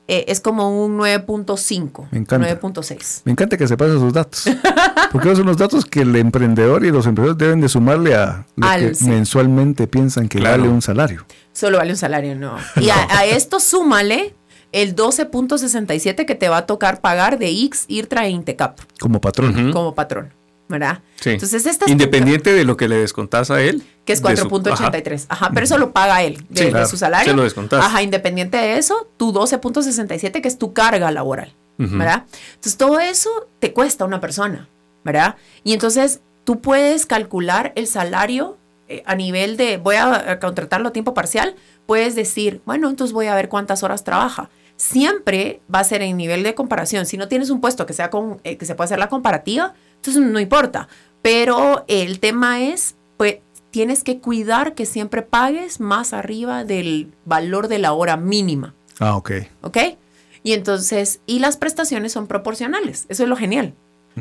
Eh, 0.07 0.25
es 0.27 0.39
como 0.41 0.85
un 0.85 0.97
9.5. 0.99 2.07
Me 2.11 2.19
encanta. 2.19 2.59
9.6. 2.61 3.21
Me 3.25 3.31
encanta 3.31 3.57
que 3.57 3.67
se 3.67 3.75
pasen 3.77 3.97
esos 3.97 4.13
datos. 4.13 4.43
Porque 5.11 5.27
esos 5.29 5.39
son 5.39 5.47
los 5.47 5.57
datos 5.57 5.85
que 5.85 6.01
el 6.01 6.15
emprendedor 6.15 6.85
y 6.85 6.91
los 6.91 7.05
emprendedores 7.07 7.37
deben 7.37 7.61
de 7.61 7.69
sumarle 7.69 8.15
a 8.15 8.45
lo 8.55 8.67
Al- 8.67 8.89
que 8.89 8.95
sí. 8.95 9.07
mensualmente 9.07 9.87
piensan 9.87 10.27
que 10.27 10.39
Claro. 10.39 10.61
vale 10.63 10.73
un 10.73 10.81
salario. 10.81 11.25
Solo 11.53 11.77
vale 11.77 11.91
un 11.91 11.97
salario, 11.97 12.35
no. 12.35 12.55
Y 12.75 12.89
a, 12.89 13.07
a 13.17 13.25
esto 13.25 13.59
súmale 13.59 14.35
el 14.71 14.95
12.67 14.95 16.25
que 16.25 16.35
te 16.35 16.49
va 16.49 16.57
a 16.57 16.65
tocar 16.65 17.01
pagar 17.01 17.39
de 17.39 17.47
X, 17.49 17.85
IRTRA 17.87 18.25
e 18.25 18.29
INTECAP 18.31 18.79
Como 18.99 19.21
patrón. 19.21 19.57
Ujú. 19.57 19.71
como 19.71 19.95
patrón, 19.95 20.33
¿verdad? 20.67 20.99
Sí. 21.15 21.31
Entonces, 21.31 21.65
esta 21.65 21.85
es 21.85 21.87
tu- 21.87 21.91
Independiente 21.91 22.51
de 22.53 22.63
lo 22.65 22.75
que 22.77 22.87
le 22.89 22.97
descontás 22.97 23.51
a 23.51 23.61
él. 23.61 23.83
Que 24.05 24.13
es 24.13 24.21
de 24.21 24.37
su- 24.37 24.47
4.83. 24.49 25.25
Ajá. 25.29 25.49
pero 25.53 25.63
eso 25.65 25.77
lo 25.77 25.91
paga 25.91 26.21
él 26.23 26.37
de, 26.49 26.57
Sí, 26.59 26.65
de 26.65 26.71
claro. 26.71 26.87
su 26.87 26.97
salario. 26.97 27.31
Se 27.31 27.35
lo 27.35 27.43
descontás. 27.43 27.83
Ajá, 27.83 28.01
independiente 28.03 28.57
de 28.57 28.77
eso, 28.77 29.07
tu 29.17 29.33
12.67 29.33 30.41
que 30.41 30.47
es 30.47 30.57
tu 30.57 30.73
carga 30.73 31.11
laboral, 31.11 31.53
Ujú. 31.79 31.97
¿verdad? 31.97 32.23
Entonces, 32.53 32.77
todo 32.77 32.99
eso 32.99 33.47
te 33.59 33.73
cuesta 33.73 34.03
a 34.03 34.07
una 34.07 34.21
persona, 34.21 34.69
¿verdad? 35.03 35.35
Y 35.63 35.73
entonces, 35.73 36.21
tú 36.43 36.61
puedes 36.61 37.05
calcular 37.05 37.73
el 37.75 37.87
salario 37.87 38.57
eh, 38.87 39.01
a 39.07 39.15
nivel 39.15 39.57
de, 39.57 39.77
voy 39.77 39.95
a, 39.95 40.31
a 40.33 40.39
contratarlo 40.39 40.89
a 40.89 40.93
tiempo 40.93 41.15
parcial, 41.15 41.55
puedes 41.87 42.13
decir, 42.15 42.61
bueno, 42.65 42.87
entonces 42.89 43.13
voy 43.13 43.25
a 43.25 43.33
ver 43.35 43.49
cuántas 43.49 43.81
horas 43.81 44.03
trabaja. 44.03 44.49
siempre 44.77 45.61
va 45.73 45.79
a 45.79 45.83
ser 45.85 46.01
en 46.03 46.17
nivel 46.17 46.43
de 46.43 46.53
comparación. 46.53 47.05
Si 47.05 47.17
no 47.17 47.27
tienes 47.27 47.49
un 47.49 47.61
puesto 47.61 47.85
que 47.85 47.93
sea 47.93 48.09
con, 48.09 48.39
eh, 48.43 48.57
que 48.57 48.65
se 48.65 48.75
pueda 48.75 48.85
hacer 48.85 48.99
la 48.99 49.07
comparativa, 49.09 49.73
entonces 49.95 50.21
no 50.21 50.39
importa. 50.39 50.87
Pero 51.21 51.85
el 51.87 52.19
tema 52.19 52.61
es, 52.61 52.95
tienes 53.75 54.05
que 54.05 54.21
cuidar 54.21 54.73
que 54.73 54.85
siempre 54.85 55.21
pagues 55.21 55.81
más 55.81 56.13
arriba 56.13 56.63
del 56.63 57.11
valor 57.25 57.67
de 57.67 57.77
la 57.77 57.91
hora 57.91 58.15
mínima. 58.15 58.73
Ah, 59.01 59.17
ok. 59.17 59.31
¿Ok? 59.63 59.77
Y 60.43 60.53
entonces, 60.53 61.19
y 61.25 61.39
las 61.39 61.57
prestaciones 61.57 62.13
son 62.13 62.27
proporcionales. 62.27 63.05
Eso 63.09 63.23
es 63.23 63.29
lo 63.29 63.35
genial. 63.35 63.73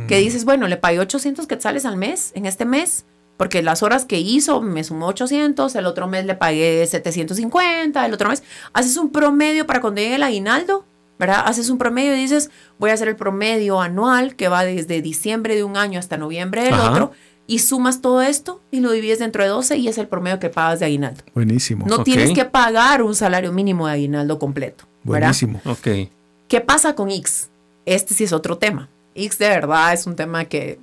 Que 0.08 0.18
dices, 0.18 0.44
bueno, 0.44 0.66
le 0.66 0.76
pagué 0.76 0.98
800 0.98 1.46
quetzales 1.46 1.84
al 1.84 1.96
mes 1.96 2.32
en 2.34 2.46
este 2.46 2.64
mes, 2.64 3.04
porque 3.36 3.62
las 3.62 3.84
horas 3.84 4.04
que 4.04 4.18
hizo 4.18 4.60
me 4.60 4.82
sumó 4.82 5.06
800, 5.06 5.72
el 5.76 5.86
otro 5.86 6.08
mes 6.08 6.26
le 6.26 6.34
pagué 6.34 6.84
750, 6.84 8.04
el 8.04 8.12
otro 8.12 8.30
mes. 8.30 8.42
Haces 8.72 8.96
un 8.96 9.10
promedio 9.10 9.68
para 9.68 9.80
cuando 9.80 10.00
llegue 10.00 10.16
el 10.16 10.24
aguinaldo, 10.24 10.84
¿verdad? 11.16 11.44
Haces 11.46 11.70
un 11.70 11.78
promedio 11.78 12.16
y 12.16 12.18
dices, 12.18 12.50
voy 12.80 12.90
a 12.90 12.94
hacer 12.94 13.06
el 13.06 13.14
promedio 13.14 13.80
anual 13.80 14.34
que 14.34 14.48
va 14.48 14.64
desde 14.64 15.00
diciembre 15.00 15.54
de 15.54 15.62
un 15.62 15.76
año 15.76 16.00
hasta 16.00 16.16
noviembre 16.16 16.64
del 16.64 16.74
Ajá. 16.74 16.90
otro, 16.90 17.12
y 17.46 17.58
sumas 17.58 18.00
todo 18.00 18.22
esto 18.22 18.60
y 18.70 18.80
lo 18.80 18.90
divides 18.90 19.18
dentro 19.18 19.42
de 19.42 19.50
12 19.50 19.76
y 19.76 19.88
es 19.88 19.98
el 19.98 20.08
promedio 20.08 20.38
que 20.38 20.48
pagas 20.48 20.80
de 20.80 20.86
aguinaldo. 20.86 21.22
Buenísimo. 21.34 21.86
No 21.86 22.02
tienes 22.02 22.32
que 22.32 22.44
pagar 22.44 23.02
un 23.02 23.14
salario 23.14 23.52
mínimo 23.52 23.86
de 23.86 23.94
aguinaldo 23.94 24.38
completo. 24.38 24.84
¿verdad? 25.02 25.28
Buenísimo. 25.28 25.60
Ok. 25.66 26.10
¿Qué 26.48 26.60
pasa 26.60 26.94
con 26.94 27.10
X? 27.10 27.50
Este 27.84 28.14
sí 28.14 28.24
es 28.24 28.32
otro 28.32 28.58
tema. 28.58 28.88
X 29.14 29.38
de 29.38 29.48
verdad 29.48 29.92
es 29.92 30.06
un 30.06 30.16
tema 30.16 30.46
que 30.46 30.78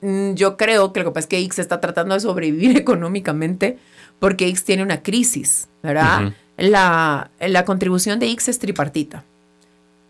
mm, 0.00 0.32
yo 0.34 0.56
creo 0.56 0.92
que 0.92 1.00
lo 1.00 1.06
que 1.06 1.12
pasa 1.12 1.20
es 1.20 1.26
que 1.26 1.38
X 1.38 1.58
está 1.58 1.80
tratando 1.80 2.14
de 2.14 2.20
sobrevivir 2.20 2.76
económicamente 2.76 3.78
porque 4.18 4.48
X 4.48 4.64
tiene 4.64 4.82
una 4.82 5.02
crisis, 5.02 5.68
¿verdad? 5.82 6.32
La, 6.56 7.30
la 7.38 7.64
contribución 7.64 8.18
de 8.18 8.30
X 8.30 8.48
es 8.48 8.58
tripartita. 8.58 9.24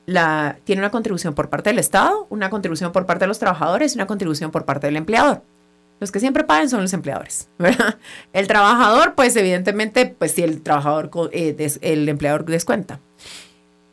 La, 0.06 0.56
tiene 0.64 0.80
una 0.80 0.90
contribución 0.90 1.34
por 1.34 1.50
parte 1.50 1.68
del 1.68 1.78
Estado, 1.78 2.26
una 2.30 2.48
contribución 2.48 2.92
por 2.92 3.04
parte 3.04 3.24
de 3.24 3.28
los 3.28 3.38
trabajadores 3.38 3.92
y 3.92 3.98
una 3.98 4.06
contribución 4.06 4.50
por 4.50 4.64
parte 4.64 4.86
del 4.86 4.96
empleador. 4.96 5.42
Los 6.00 6.12
que 6.12 6.20
siempre 6.20 6.44
pagan 6.44 6.68
son 6.70 6.80
los 6.82 6.92
empleadores, 6.92 7.48
¿verdad? 7.58 7.98
El 8.32 8.46
trabajador, 8.46 9.14
pues 9.14 9.34
evidentemente, 9.36 10.06
pues 10.06 10.32
si 10.32 10.42
el 10.42 10.62
trabajador, 10.62 11.10
eh, 11.32 11.52
des- 11.52 11.78
el 11.82 12.08
empleador 12.08 12.44
descuenta. 12.44 13.00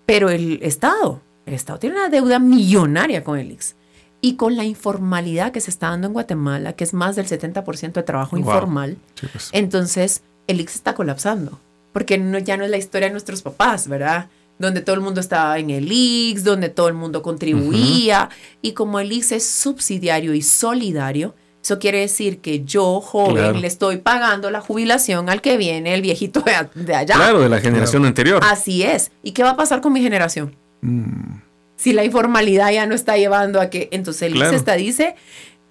Pero 0.05 0.29
el 0.29 0.59
Estado, 0.61 1.21
el 1.45 1.53
Estado 1.53 1.79
tiene 1.79 1.95
una 1.95 2.09
deuda 2.09 2.39
millonaria 2.39 3.23
con 3.23 3.39
el 3.39 3.51
IX. 3.51 3.75
Y 4.21 4.35
con 4.37 4.55
la 4.55 4.63
informalidad 4.63 5.51
que 5.51 5.61
se 5.61 5.69
está 5.69 5.89
dando 5.89 6.07
en 6.07 6.13
Guatemala, 6.13 6.73
que 6.73 6.83
es 6.83 6.93
más 6.93 7.15
del 7.15 7.27
70% 7.27 7.93
de 7.93 8.03
trabajo 8.03 8.35
Wow. 8.35 8.45
informal, 8.45 8.97
Sí, 9.19 9.27
pues. 9.31 9.49
entonces 9.51 10.23
el 10.47 10.59
IX 10.61 10.75
está 10.75 10.93
colapsando. 10.95 11.59
Porque 11.93 12.17
no, 12.17 12.37
ya 12.39 12.57
no 12.57 12.63
es 12.65 12.71
la 12.71 12.77
historia 12.77 13.07
de 13.07 13.11
nuestros 13.13 13.41
papás, 13.41 13.87
¿verdad? 13.87 14.27
Donde 14.57 14.81
todo 14.81 14.95
el 14.95 15.01
mundo 15.01 15.21
estaba 15.21 15.57
en 15.59 15.69
el 15.69 15.91
IX, 15.91 16.43
donde 16.43 16.69
todo 16.69 16.87
el 16.87 16.93
mundo 16.93 17.21
contribuía. 17.21 18.29
Y 18.61 18.71
como 18.73 18.99
el 18.99 19.11
IX 19.11 19.33
es 19.33 19.47
subsidiario 19.49 20.33
y 20.33 20.41
solidario, 20.41 21.35
eso 21.65 21.79
quiere 21.79 21.99
decir 22.01 22.41
que 22.41 22.63
yo, 22.63 23.01
joven, 23.01 23.37
Claro. 23.37 23.57
le 23.59 23.65
estoy 23.65 23.97
pagando 23.97 24.51
la 24.51 24.61
jubilación 24.61 25.29
al 25.31 25.41
que 25.41 25.57
viene, 25.57 25.95
el 25.95 26.03
viejito 26.03 26.43
de, 26.75 26.93
allá. 26.95 27.15
Claro, 27.15 27.39
de 27.39 27.49
la 27.49 27.59
generación 27.59 28.05
anterior. 28.05 28.39
Así 28.45 28.83
es. 28.83 29.11
¿Y 29.23 29.31
qué 29.31 29.41
va 29.41 29.49
a 29.51 29.55
pasar 29.57 29.81
con 29.81 29.91
mi 29.91 30.01
generación? 30.01 30.55
Mm, 30.81 31.39
Si 31.75 31.91
la 31.91 32.03
informalidad 32.05 32.71
ya 32.71 32.85
no 32.85 32.93
está 32.93 33.17
llevando 33.17 33.59
a 33.59 33.71
que, 33.71 33.89
entonces 33.91 34.21
el 34.21 34.33
Claro. 34.33 34.51
IX 34.51 34.57
está 34.59 34.73
dice, 34.75 35.15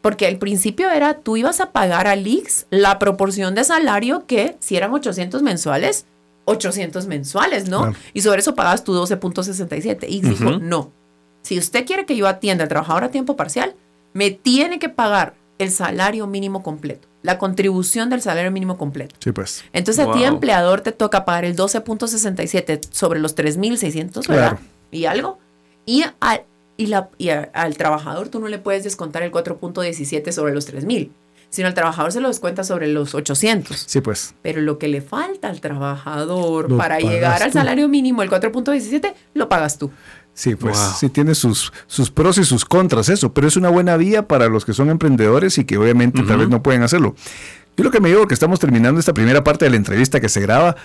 porque 0.03 0.27
al 0.27 0.37
principio 0.39 0.91
era, 0.91 1.15
tú 1.21 1.37
ibas 1.37 1.61
a 1.61 1.71
pagar 1.71 2.09
al 2.09 2.27
IX 2.27 2.67
la 2.71 2.99
proporción 2.99 3.55
de 3.55 3.63
salario 3.63 4.27
que 4.27 4.57
si 4.59 4.77
eran 4.77 4.93
800 4.93 5.43
mensuales, 5.43 6.07
800 6.47 7.07
mensuales, 7.07 7.69
¿no? 7.69 7.83
Claro. 7.83 7.97
Y 8.13 8.21
sobre 8.23 8.41
eso 8.41 8.57
pagas 8.57 8.83
tu 8.83 8.93
12.67. 8.95 10.07
Y 10.09 10.21
dijo, 10.23 10.59
no, 10.59 10.91
si 11.43 11.57
usted 11.57 11.87
quiere 11.87 12.05
que 12.05 12.17
yo 12.17 12.27
atienda 12.27 12.65
al 12.65 12.69
trabajador 12.69 13.05
a 13.05 13.11
tiempo 13.11 13.37
parcial, 13.37 13.75
me 14.13 14.31
tiene 14.33 14.79
que 14.81 14.89
pagar 14.89 15.35
el 15.59 15.71
salario 15.71 16.27
mínimo 16.27 16.63
completo, 16.63 17.07
la 17.23 17.39
contribución 17.39 18.11
del 18.11 18.21
salario 18.23 18.51
mínimo 18.51 18.77
completo. 18.77 19.15
sí, 19.21 19.31
pues. 19.33 19.65
Entonces 19.73 20.05
a 20.07 20.13
ti, 20.13 20.25
empleador, 20.25 20.81
te 20.81 20.93
toca 20.93 21.25
pagar 21.25 21.45
el 21.45 21.55
12.67 21.57 22.81
sobre 22.91 23.21
los 23.21 23.37
3.600, 23.37 24.27
¿verdad? 24.29 24.51
Claro. 24.51 24.59
Y 24.91 25.05
algo. 25.07 25.39
Y, 25.87 26.05
al, 26.21 26.43
y, 26.77 26.87
la, 26.87 27.09
y 27.19 27.29
a- 27.31 27.51
al 27.55 27.77
trabajador 27.77 28.29
tú 28.29 28.41
no 28.41 28.49
le 28.49 28.59
puedes 28.59 28.85
descontar 28.85 29.23
el 29.23 29.31
4.17 29.31 30.33
sobre 30.33 30.55
los 30.55 30.67
3.000, 30.73 31.11
sino 31.51 31.69
al 31.69 31.75
trabajador 31.75 32.11
se 32.13 32.21
lo 32.21 32.29
descuenta 32.29 32.65
sobre 32.65 32.89
los 32.89 33.15
800. 33.15 33.77
Sí, 33.87 34.01
pues. 34.01 34.35
Pero 34.43 34.61
lo 34.61 34.79
que 34.79 34.89
le 34.89 35.01
falta 35.03 35.49
al 35.49 35.61
trabajador 35.61 36.71
Lo 36.71 36.77
para 36.79 36.99
llegar 36.99 37.43
al 37.43 37.51
tú. 37.53 37.59
salario 37.59 37.87
mínimo, 37.89 38.23
el 38.23 38.31
4.17, 38.31 39.15
lo 39.35 39.49
pagas 39.49 39.79
tú. 39.79 39.91
Sí, 40.35 40.57
pues 40.57 40.77
Wow. 40.77 40.93
sí 40.99 41.09
tiene 41.11 41.35
sus, 41.35 41.73
sus 41.87 42.11
pros 42.11 42.39
y 42.39 42.45
sus 42.45 42.65
contras 42.65 43.09
eso, 43.09 43.33
pero 43.33 43.47
es 43.47 43.57
una 43.57 43.69
buena 43.69 43.97
vía 43.97 44.27
para 44.27 44.49
los 44.49 44.65
que 44.65 44.73
son 44.75 44.91
emprendedores 44.91 45.59
y 45.59 45.65
que 45.65 45.79
obviamente 45.79 46.23
tal 46.23 46.39
vez 46.39 46.49
no 46.49 46.63
pueden 46.63 46.83
hacerlo. 46.83 47.15
Yo 47.77 47.85
lo 47.85 47.91
que 47.91 48.01
me 48.01 48.09
digo 48.09 48.27
que 48.27 48.35
estamos 48.35 48.59
terminando 48.61 48.99
esta 49.01 49.15
primera 49.15 49.43
parte 49.45 49.65
de 49.65 49.71
la 49.71 49.77
entrevista 49.77 50.21
que 50.21 50.29
se 50.29 50.41
graba 50.41 50.77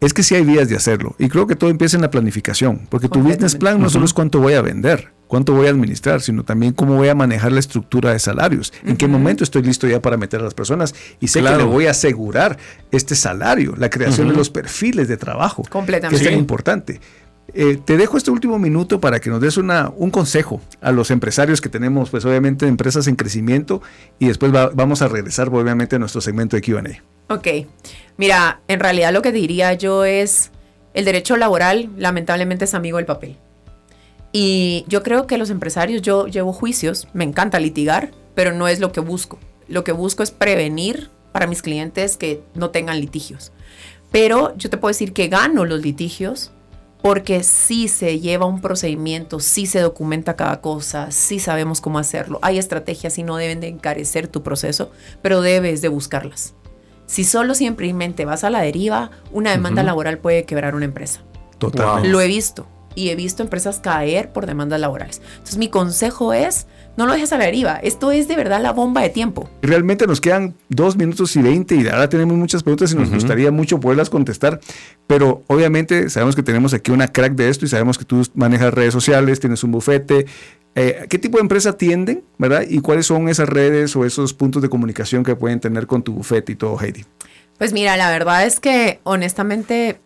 es 0.00 0.12
que 0.12 0.22
sí 0.22 0.34
hay 0.34 0.44
vías 0.44 0.68
de 0.68 0.76
hacerlo 0.76 1.14
y 1.18 1.28
creo 1.28 1.46
que 1.46 1.56
todo 1.56 1.70
empieza 1.70 1.96
en 1.96 2.02
la 2.02 2.10
planificación, 2.10 2.86
porque 2.90 3.08
tu 3.08 3.20
business 3.20 3.54
plan 3.56 3.80
no 3.80 3.88
solo 3.90 4.04
es 4.04 4.12
cuánto 4.12 4.40
voy 4.40 4.52
a 4.52 4.60
vender, 4.60 5.12
cuánto 5.26 5.54
voy 5.54 5.68
a 5.68 5.70
administrar, 5.70 6.20
sino 6.20 6.44
también 6.44 6.72
cómo 6.74 6.96
voy 6.96 7.08
a 7.08 7.14
manejar 7.14 7.50
la 7.52 7.60
estructura 7.60 8.12
de 8.12 8.18
salarios, 8.18 8.72
en 8.84 8.96
qué 8.96 9.06
momento 9.08 9.42
estoy 9.42 9.62
listo 9.62 9.86
ya 9.88 10.02
para 10.02 10.16
meter 10.18 10.40
a 10.40 10.44
las 10.44 10.52
personas 10.54 10.94
y 11.18 11.28
sé 11.28 11.40
Claro. 11.40 11.56
que 11.58 11.64
le 11.64 11.70
voy 11.70 11.86
a 11.86 11.92
asegurar 11.92 12.58
este 12.90 13.14
salario, 13.16 13.74
la 13.78 13.88
creación 13.88 14.28
de 14.28 14.34
los 14.34 14.50
perfiles 14.50 15.08
de 15.08 15.16
trabajo 15.16 15.62
que 15.62 15.70
Completamente. 15.70 16.22
es 16.22 16.30
tan 16.30 16.38
importante. 16.38 17.00
Eh, 17.54 17.78
te 17.82 17.96
dejo 17.96 18.16
este 18.16 18.30
último 18.30 18.58
minuto 18.58 19.00
para 19.00 19.20
que 19.20 19.30
nos 19.30 19.40
des 19.40 19.56
una, 19.56 19.90
un 19.96 20.10
consejo 20.10 20.60
a 20.80 20.92
los 20.92 21.10
empresarios 21.10 21.60
que 21.60 21.68
tenemos, 21.68 22.10
pues 22.10 22.24
obviamente 22.24 22.66
empresas 22.66 23.06
en 23.06 23.16
crecimiento 23.16 23.80
y 24.18 24.26
después 24.26 24.54
va- 24.54 24.70
vamos 24.74 25.00
a 25.00 25.08
regresar 25.08 25.48
obviamente 25.48 25.96
a 25.96 25.98
nuestro 25.98 26.20
segmento 26.20 26.56
de 26.56 26.62
Q&A. 26.62 27.02
Ok, 27.32 27.46
mira, 28.16 28.60
en 28.68 28.80
realidad 28.80 29.12
lo 29.12 29.22
que 29.22 29.32
diría 29.32 29.72
yo 29.74 30.04
es, 30.04 30.50
el 30.92 31.04
derecho 31.04 31.36
laboral 31.36 31.88
lamentablemente 31.96 32.64
es 32.66 32.74
amigo 32.74 32.96
del 32.98 33.06
papel. 33.06 33.36
Y 34.32 34.84
yo 34.88 35.02
creo 35.02 35.26
que 35.26 35.38
los 35.38 35.50
empresarios, 35.50 36.02
yo 36.02 36.26
llevo 36.26 36.52
juicios, 36.52 37.08
me 37.14 37.24
encanta 37.24 37.58
litigar, 37.60 38.10
pero 38.34 38.52
no 38.52 38.68
es 38.68 38.80
lo 38.80 38.92
que 38.92 39.00
busco. 39.00 39.38
Lo 39.68 39.82
que 39.82 39.92
busco 39.92 40.22
es 40.22 40.30
prevenir 40.30 41.10
para 41.32 41.46
mis 41.46 41.62
clientes 41.62 42.16
que 42.16 42.42
no 42.54 42.70
tengan 42.70 43.00
litigios. 43.00 43.52
Pero 44.12 44.54
yo 44.56 44.68
te 44.68 44.76
puedo 44.76 44.90
decir 44.90 45.12
que 45.12 45.28
gano 45.28 45.64
los 45.64 45.80
litigios 45.80 46.52
porque 47.06 47.44
sí 47.44 47.86
se 47.86 48.18
lleva 48.18 48.46
un 48.46 48.60
procedimiento, 48.60 49.38
sí 49.38 49.66
se 49.66 49.78
documenta 49.78 50.34
cada 50.34 50.60
cosa, 50.60 51.12
sí 51.12 51.38
sabemos 51.38 51.80
cómo 51.80 52.00
hacerlo. 52.00 52.40
Hay 52.42 52.58
estrategias 52.58 53.16
y 53.16 53.22
no 53.22 53.36
deben 53.36 53.60
de 53.60 53.68
encarecer 53.68 54.26
tu 54.26 54.42
proceso, 54.42 54.90
pero 55.22 55.40
debes 55.40 55.82
de 55.82 55.86
buscarlas. 55.86 56.54
Si 57.06 57.22
solo 57.22 57.54
simplemente 57.54 58.24
vas 58.24 58.42
a 58.42 58.50
la 58.50 58.60
deriva, 58.62 59.12
una 59.30 59.52
demanda 59.52 59.84
laboral 59.84 60.18
puede 60.18 60.46
quebrar 60.46 60.74
una 60.74 60.86
empresa. 60.86 61.20
Totalmente. 61.58 62.08
Lo 62.08 62.20
he 62.20 62.26
visto 62.26 62.66
y 62.96 63.10
he 63.10 63.14
visto 63.14 63.44
empresas 63.44 63.78
caer 63.78 64.32
por 64.32 64.46
demandas 64.46 64.80
laborales. 64.80 65.22
Entonces 65.34 65.58
mi 65.58 65.68
consejo 65.68 66.32
es, 66.32 66.66
no 66.96 67.06
lo 67.06 67.12
dejes 67.12 67.32
a 67.32 67.38
la 67.38 67.44
deriva. 67.44 67.74
Esto 67.76 68.12
es 68.12 68.28
de 68.28 68.36
verdad 68.36 68.60
la 68.60 68.72
bomba 68.72 69.02
de 69.02 69.10
tiempo. 69.10 69.48
Realmente 69.62 70.06
nos 70.06 70.20
quedan 70.20 70.54
dos 70.68 70.96
minutos 70.96 71.34
y 71.36 71.42
veinte 71.42 71.76
y 71.76 71.86
ahora 71.88 72.08
tenemos 72.08 72.36
muchas 72.36 72.62
preguntas 72.62 72.92
y 72.92 72.96
nos 72.96 73.10
gustaría 73.10 73.50
mucho 73.50 73.80
poderlas 73.80 74.10
contestar, 74.10 74.60
pero 75.06 75.42
obviamente 75.46 76.10
sabemos 76.10 76.34
que 76.34 76.42
tenemos 76.42 76.74
aquí 76.74 76.90
una 76.90 77.08
crack 77.08 77.34
de 77.34 77.48
esto 77.48 77.64
y 77.64 77.68
sabemos 77.68 77.98
que 77.98 78.04
tú 78.04 78.22
manejas 78.34 78.72
redes 78.72 78.92
sociales, 78.92 79.40
tienes 79.40 79.62
un 79.64 79.72
bufete. 79.72 80.26
Eh, 80.74 81.06
¿Qué 81.08 81.18
tipo 81.18 81.38
de 81.38 81.42
empresa 81.42 81.70
atienden, 81.70 82.22
verdad? 82.38 82.64
¿Y 82.68 82.80
cuáles 82.80 83.06
son 83.06 83.28
esas 83.28 83.48
redes 83.48 83.96
o 83.96 84.04
esos 84.04 84.34
puntos 84.34 84.60
de 84.62 84.68
comunicación 84.68 85.24
que 85.24 85.34
pueden 85.34 85.60
tener 85.60 85.86
con 85.86 86.02
tu 86.02 86.12
bufete 86.12 86.52
y 86.52 86.56
todo, 86.56 86.78
Heidi? 86.78 87.04
Pues 87.58 87.72
mira, 87.72 87.96
la 87.96 88.10
verdad 88.10 88.44
es 88.44 88.60
que 88.60 89.00
honestamente 89.02 90.00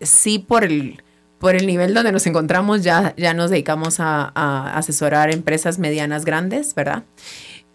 sí 0.00 0.40
por 0.40 0.64
el, 0.64 1.02
por 1.38 1.54
el 1.54 1.66
nivel 1.66 1.94
donde 1.94 2.12
nos 2.12 2.26
encontramos 2.26 2.82
ya, 2.82 3.14
ya 3.16 3.34
nos 3.34 3.50
dedicamos 3.50 4.00
a, 4.00 4.28
asesorar 4.76 5.32
empresas 5.32 5.78
medianas 5.78 6.24
grandes, 6.24 6.74
¿verdad? 6.74 7.04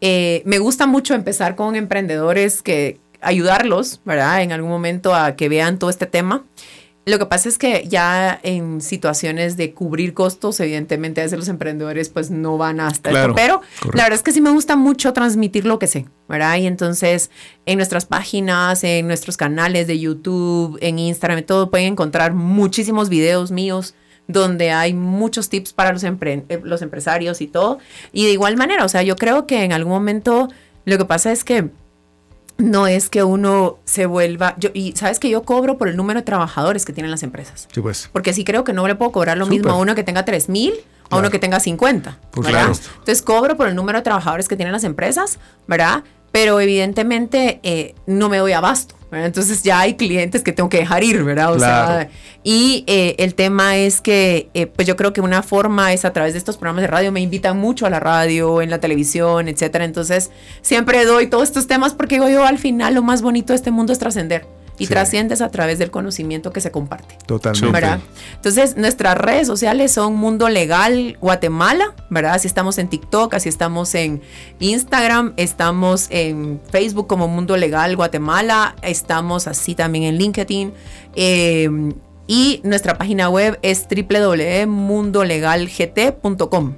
Eh, 0.02 0.42
me 0.46 0.60
gusta 0.60 0.88
mucho 0.88 1.14
empezar 1.14 1.56
con 1.56 1.76
emprendedores 1.76 2.62
que 2.64 3.00
ayudarlos, 3.22 4.02
¿verdad? 4.04 4.42
En 4.42 4.52
algún 4.52 4.72
momento 4.72 5.14
a 5.14 5.36
que 5.36 5.48
vean 5.48 5.78
todo 5.78 5.90
este 5.90 6.08
tema. 6.08 6.44
Lo 7.06 7.18
que 7.18 7.26
pasa 7.26 7.50
es 7.50 7.58
que 7.58 7.88
ya 7.88 8.40
en 8.44 8.80
situaciones 8.80 9.58
de 9.58 9.74
cubrir 9.74 10.14
costos, 10.14 10.60
evidentemente 10.60 11.20
a 11.20 11.24
veces 11.24 11.40
los 11.40 11.48
emprendedores 11.48 12.10
pues 12.10 12.30
no 12.30 12.58
van 12.60 12.80
hasta 12.80 13.10
Claro, 13.10 13.30
esto, 13.34 13.36
pero 13.42 13.56
correcto. 13.80 13.98
la 13.98 14.04
verdad 14.04 14.18
es 14.18 14.24
que 14.24 14.32
sí 14.32 14.40
me 14.40 14.52
gusta 14.52 14.76
mucho 14.76 15.12
transmitir 15.12 15.66
lo 15.66 15.80
que 15.80 15.88
sé, 15.88 16.06
¿verdad? 16.30 16.58
Y 16.58 16.68
entonces 16.68 17.32
en 17.66 17.78
nuestras 17.80 18.06
páginas, 18.06 18.84
en 18.84 19.08
nuestros 19.08 19.36
canales 19.36 19.88
de 19.88 20.00
YouTube, 20.00 20.78
en 20.82 21.00
Instagram, 21.00 21.40
y 21.40 21.42
todo, 21.42 21.72
pueden 21.72 21.88
encontrar 21.94 22.34
muchísimos 22.36 23.10
videos 23.10 23.50
míos 23.52 23.96
donde 24.28 24.70
hay 24.72 24.94
muchos 24.94 25.50
tips 25.50 25.74
para 25.74 25.92
los, 25.94 26.04
empre- 26.04 26.44
eh, 26.50 26.62
los 26.64 26.84
empresarios 26.84 27.42
y 27.42 27.48
todo. 27.48 27.80
Y 28.14 28.26
de 28.26 28.32
igual 28.34 28.58
manera, 28.58 28.86
o 28.86 28.90
sea, 28.90 29.02
yo 29.02 29.16
creo 29.16 29.48
que 29.48 29.64
en 29.64 29.74
algún 29.74 29.92
momento 29.94 30.50
lo 30.86 30.98
que 31.00 31.06
pasa 31.06 31.32
es 31.32 31.44
que 31.44 31.70
no 32.62 32.88
es 32.88 33.10
que 33.10 33.24
uno 33.24 33.78
se 33.86 34.06
vuelva, 34.06 34.56
yo, 34.58 34.70
y 34.74 34.94
sabes 34.96 35.20
que 35.20 35.30
yo 35.30 35.44
cobro 35.44 35.78
por 35.78 35.88
el 35.88 35.96
número 35.98 36.20
de 36.20 36.26
trabajadores 36.26 36.86
que 36.86 36.94
tienen 36.94 37.12
las 37.12 37.24
empresas. 37.24 37.68
Sí, 37.74 37.82
pues. 37.82 38.10
Porque 38.14 38.34
sí 38.34 38.44
creo 38.44 38.64
que 38.64 38.74
no 38.74 38.88
le 38.88 38.96
puedo 38.96 39.12
cobrar 39.12 39.38
lo 39.38 39.46
mismo 39.48 39.72
a 39.72 39.76
uno 39.78 39.96
que 39.96 40.04
tenga 40.04 40.26
3 40.26 40.50
mil 40.50 40.74
a 40.74 41.08
Claro. 41.10 41.22
uno 41.24 41.30
que 41.32 41.40
tenga 41.40 41.60
50. 41.60 42.18
Pues 42.32 42.48
¿verdad? 42.48 42.68
claro. 42.68 42.80
Entonces 43.00 43.22
cobro 43.22 43.58
por 43.58 43.68
el 43.68 43.76
número 43.76 44.00
de 44.00 44.04
trabajadores 44.04 44.48
que 44.48 44.56
tienen 44.56 44.72
las 44.72 44.86
empresas, 44.86 45.40
¿verdad? 45.68 46.04
Pero 46.32 46.60
evidentemente 46.60 47.60
eh, 47.64 47.96
no 48.06 48.30
me 48.30 48.38
doy 48.38 48.54
abasto. 48.54 48.96
¿verdad? 49.12 49.28
Entonces 49.28 49.62
ya 49.64 49.82
hay 49.82 49.96
clientes 49.96 50.42
que 50.42 50.54
tengo 50.54 50.70
que 50.70 50.78
dejar 50.78 51.04
ir, 51.04 51.22
¿verdad? 51.26 51.52
O 51.54 51.58
Claro. 51.58 51.88
sea, 51.88 52.10
y 52.44 52.86
eh, 52.88 53.16
el 53.20 53.36
tema 53.36 53.76
es 53.76 54.00
que, 54.00 54.50
eh, 54.54 54.68
pues 54.68 54.88
yo 54.88 54.96
creo 54.96 55.12
que 55.12 55.20
una 55.20 55.44
forma 55.44 55.92
es 55.92 56.06
a 56.06 56.14
través 56.14 56.32
de 56.32 56.40
estos 56.40 56.56
programas 56.56 56.84
de 56.84 56.88
radio, 56.88 57.12
me 57.12 57.20
invitan 57.20 57.58
mucho 57.58 57.86
a 57.86 57.90
la 57.90 58.00
radio, 58.00 58.62
en 58.62 58.70
la 58.70 58.80
televisión, 58.80 59.50
etcétera. 59.50 59.84
Entonces 59.84 60.32
siempre 60.62 61.04
doy 61.04 61.28
todos 61.28 61.44
estos 61.44 61.68
temas 61.68 61.94
porque 61.94 62.16
digo 62.16 62.30
yo, 62.30 62.46
al 62.46 62.58
final 62.58 62.94
lo 62.96 63.02
más 63.04 63.22
bonito 63.22 63.52
de 63.52 63.58
este 63.58 63.70
mundo 63.72 63.92
es 63.92 64.00
trascender. 64.00 64.46
Y 64.82 64.86
Sí. 64.88 64.94
trasciendes 64.94 65.42
a 65.42 65.50
través 65.50 65.80
del 65.80 65.92
conocimiento 65.92 66.52
que 66.52 66.60
se 66.62 66.72
comparte. 66.72 67.18
Totalmente. 67.26 67.72
¿verdad? 67.72 68.00
Entonces, 68.36 68.76
nuestras 68.78 69.18
redes 69.18 69.48
sociales 69.48 69.92
son 69.92 70.16
Mundo 70.16 70.50
Legal 70.50 71.18
Guatemala, 71.22 71.94
¿verdad? 72.10 72.34
Así 72.34 72.48
estamos 72.48 72.78
en 72.78 72.88
TikTok, 72.90 73.34
así 73.36 73.50
estamos 73.50 73.94
en 73.96 74.22
Instagram, 74.60 75.34
estamos 75.38 76.08
en 76.10 76.60
Facebook 76.72 77.08
como 77.08 77.28
Mundo 77.28 77.58
Legal 77.58 77.96
Guatemala, 77.96 78.76
estamos 78.82 79.48
así 79.48 79.76
también 79.76 80.06
en 80.06 80.18
LinkedIn. 80.18 80.74
eh, 81.16 81.70
y 82.28 82.62
nuestra 82.64 82.98
página 82.98 83.30
web 83.30 83.60
es 83.62 83.86
www.mundolegalgt.com. 83.90 86.74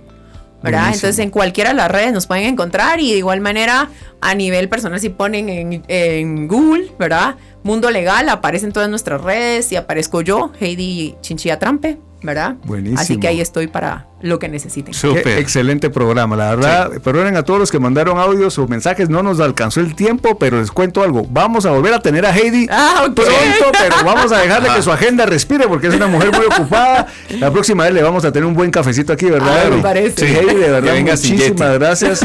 ¿verdad? 0.64 0.80
Buenísimo. 0.80 0.96
Entonces 0.96 1.20
en 1.20 1.30
cualquiera 1.30 1.70
de 1.72 1.76
las 1.76 1.92
redes 1.92 2.14
nos 2.14 2.26
pueden 2.26 2.46
encontrar 2.46 3.00
y 3.00 3.12
de 3.12 3.18
igual 3.18 3.42
manera 3.42 3.90
a 4.22 4.34
nivel 4.34 4.70
personal 4.70 5.00
si 5.00 5.10
ponen 5.10 5.50
en, 5.50 5.84
en 5.88 6.48
Google, 6.48 6.92
¿verdad? 6.98 7.36
Mundo 7.64 7.92
Legal, 7.92 8.28
aparecen 8.30 8.72
todas 8.72 8.90
nuestras 8.90 9.22
redes 9.22 9.72
y 9.72 9.76
aparezco 9.76 10.22
yo, 10.22 10.52
Heidi 10.60 11.16
Chinchilla 11.22 11.60
Trampe, 11.60 12.00
¿verdad? 12.24 12.56
Buenísimo. 12.66 13.00
Así 13.00 13.18
que 13.18 13.28
ahí 13.28 13.42
estoy 13.42 13.68
para 13.68 14.08
lo 14.22 14.40
que 14.40 14.48
necesiten. 14.48 14.94
Qué 14.94 14.98
Súper. 15.00 15.38
excelente 15.40 15.90
programa, 15.90 16.36
la 16.38 16.56
verdad. 16.56 16.92
Perdonen 17.04 17.36
a 17.36 17.44
todos 17.44 17.60
los 17.60 17.72
que 17.72 17.80
mandaron 17.80 18.18
audios 18.18 18.58
o 18.58 18.68
mensajes, 18.68 19.10
no 19.10 19.22
nos 19.22 19.42
alcanzó 19.42 19.82
el 19.82 19.96
tiempo, 19.96 20.38
pero 20.40 20.60
les 20.62 20.72
cuento 20.72 21.04
algo. 21.04 21.28
Vamos 21.30 21.66
a 21.66 21.72
volver 21.72 21.94
a 21.94 22.00
tener 22.02 22.26
a 22.26 22.34
Heidi 22.34 22.68
Ah, 22.72 23.04
ok. 23.08 23.16
pronto, 23.16 23.32
pero 23.78 23.96
vamos 24.06 24.32
a 24.32 24.40
dejarle 24.40 24.70
que 24.76 24.82
su 24.82 24.92
agenda 24.92 25.26
respire 25.26 25.68
porque 25.68 25.88
es 25.88 25.96
una 25.96 26.08
mujer 26.08 26.32
muy 26.32 26.46
ocupada. 26.46 27.08
La 27.40 27.52
próxima 27.52 27.84
vez 27.84 27.94
le 27.94 28.02
vamos 28.02 28.24
a 28.24 28.32
tener 28.32 28.48
un 28.48 28.54
buen 28.54 28.72
cafecito 28.72 29.12
aquí, 29.12 29.26
¿verdad? 29.26 29.64
Ah, 29.68 29.70
me 29.70 29.82
parece. 29.82 30.26
Sí, 30.26 30.34
Heidi, 30.34 30.56
de 30.56 30.70
verdad, 30.70 30.96
muchísimas 31.02 31.74
gracias. 31.80 32.22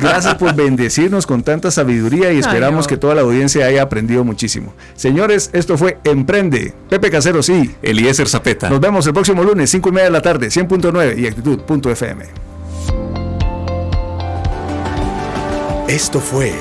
Gracias 0.00 0.34
por 0.36 0.54
bendecirnos 0.54 1.26
con 1.26 1.42
tanta 1.42 1.70
sabiduría 1.72 2.32
y 2.32 2.38
esperamos 2.38 2.84
no. 2.84 2.88
que 2.88 2.96
toda 2.96 3.14
la 3.16 3.22
audiencia 3.22 3.66
haya 3.66 3.82
aprendido 3.82 4.22
muchísimo. 4.24 4.72
Señores, 4.94 5.50
esto 5.52 5.76
fue 5.76 5.98
Emprende. 6.04 6.74
Pepe 6.88 7.10
Casero, 7.10 7.42
sí. 7.42 7.74
Eliezer 7.82 8.28
Zapeta. 8.28 8.70
Nos 8.70 8.80
vemos 8.80 9.04
el 9.06 9.12
próximo 9.24 9.42
lunes, 9.42 9.70
5 9.70 9.88
y 9.88 9.92
media 9.92 10.04
de 10.04 10.10
la 10.10 10.20
tarde, 10.20 10.48
100.9 10.48 11.18
y 11.18 11.26
actitud.fm. 11.26 12.26
Esto 15.88 16.20
fue 16.20 16.52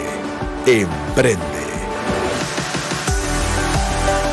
Emprende. 0.66 1.44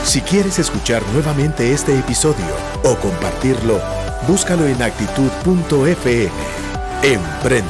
Si 0.04 0.20
quieres 0.20 0.60
escuchar 0.60 1.02
nuevamente 1.12 1.72
este 1.72 1.98
episodio 1.98 2.46
o 2.84 2.94
compartirlo, 2.98 3.80
búscalo 4.28 4.64
en 4.64 4.80
actitud.fm. 4.80 6.30
Emprende. 7.02 7.68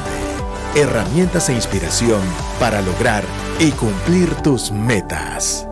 Herramientas 0.75 1.49
e 1.49 1.53
inspiración 1.53 2.21
para 2.59 2.83
lograr 2.83 3.23
y 3.57 3.71
cumplir 3.71 4.29
tus 4.43 4.71
metas. 4.71 5.65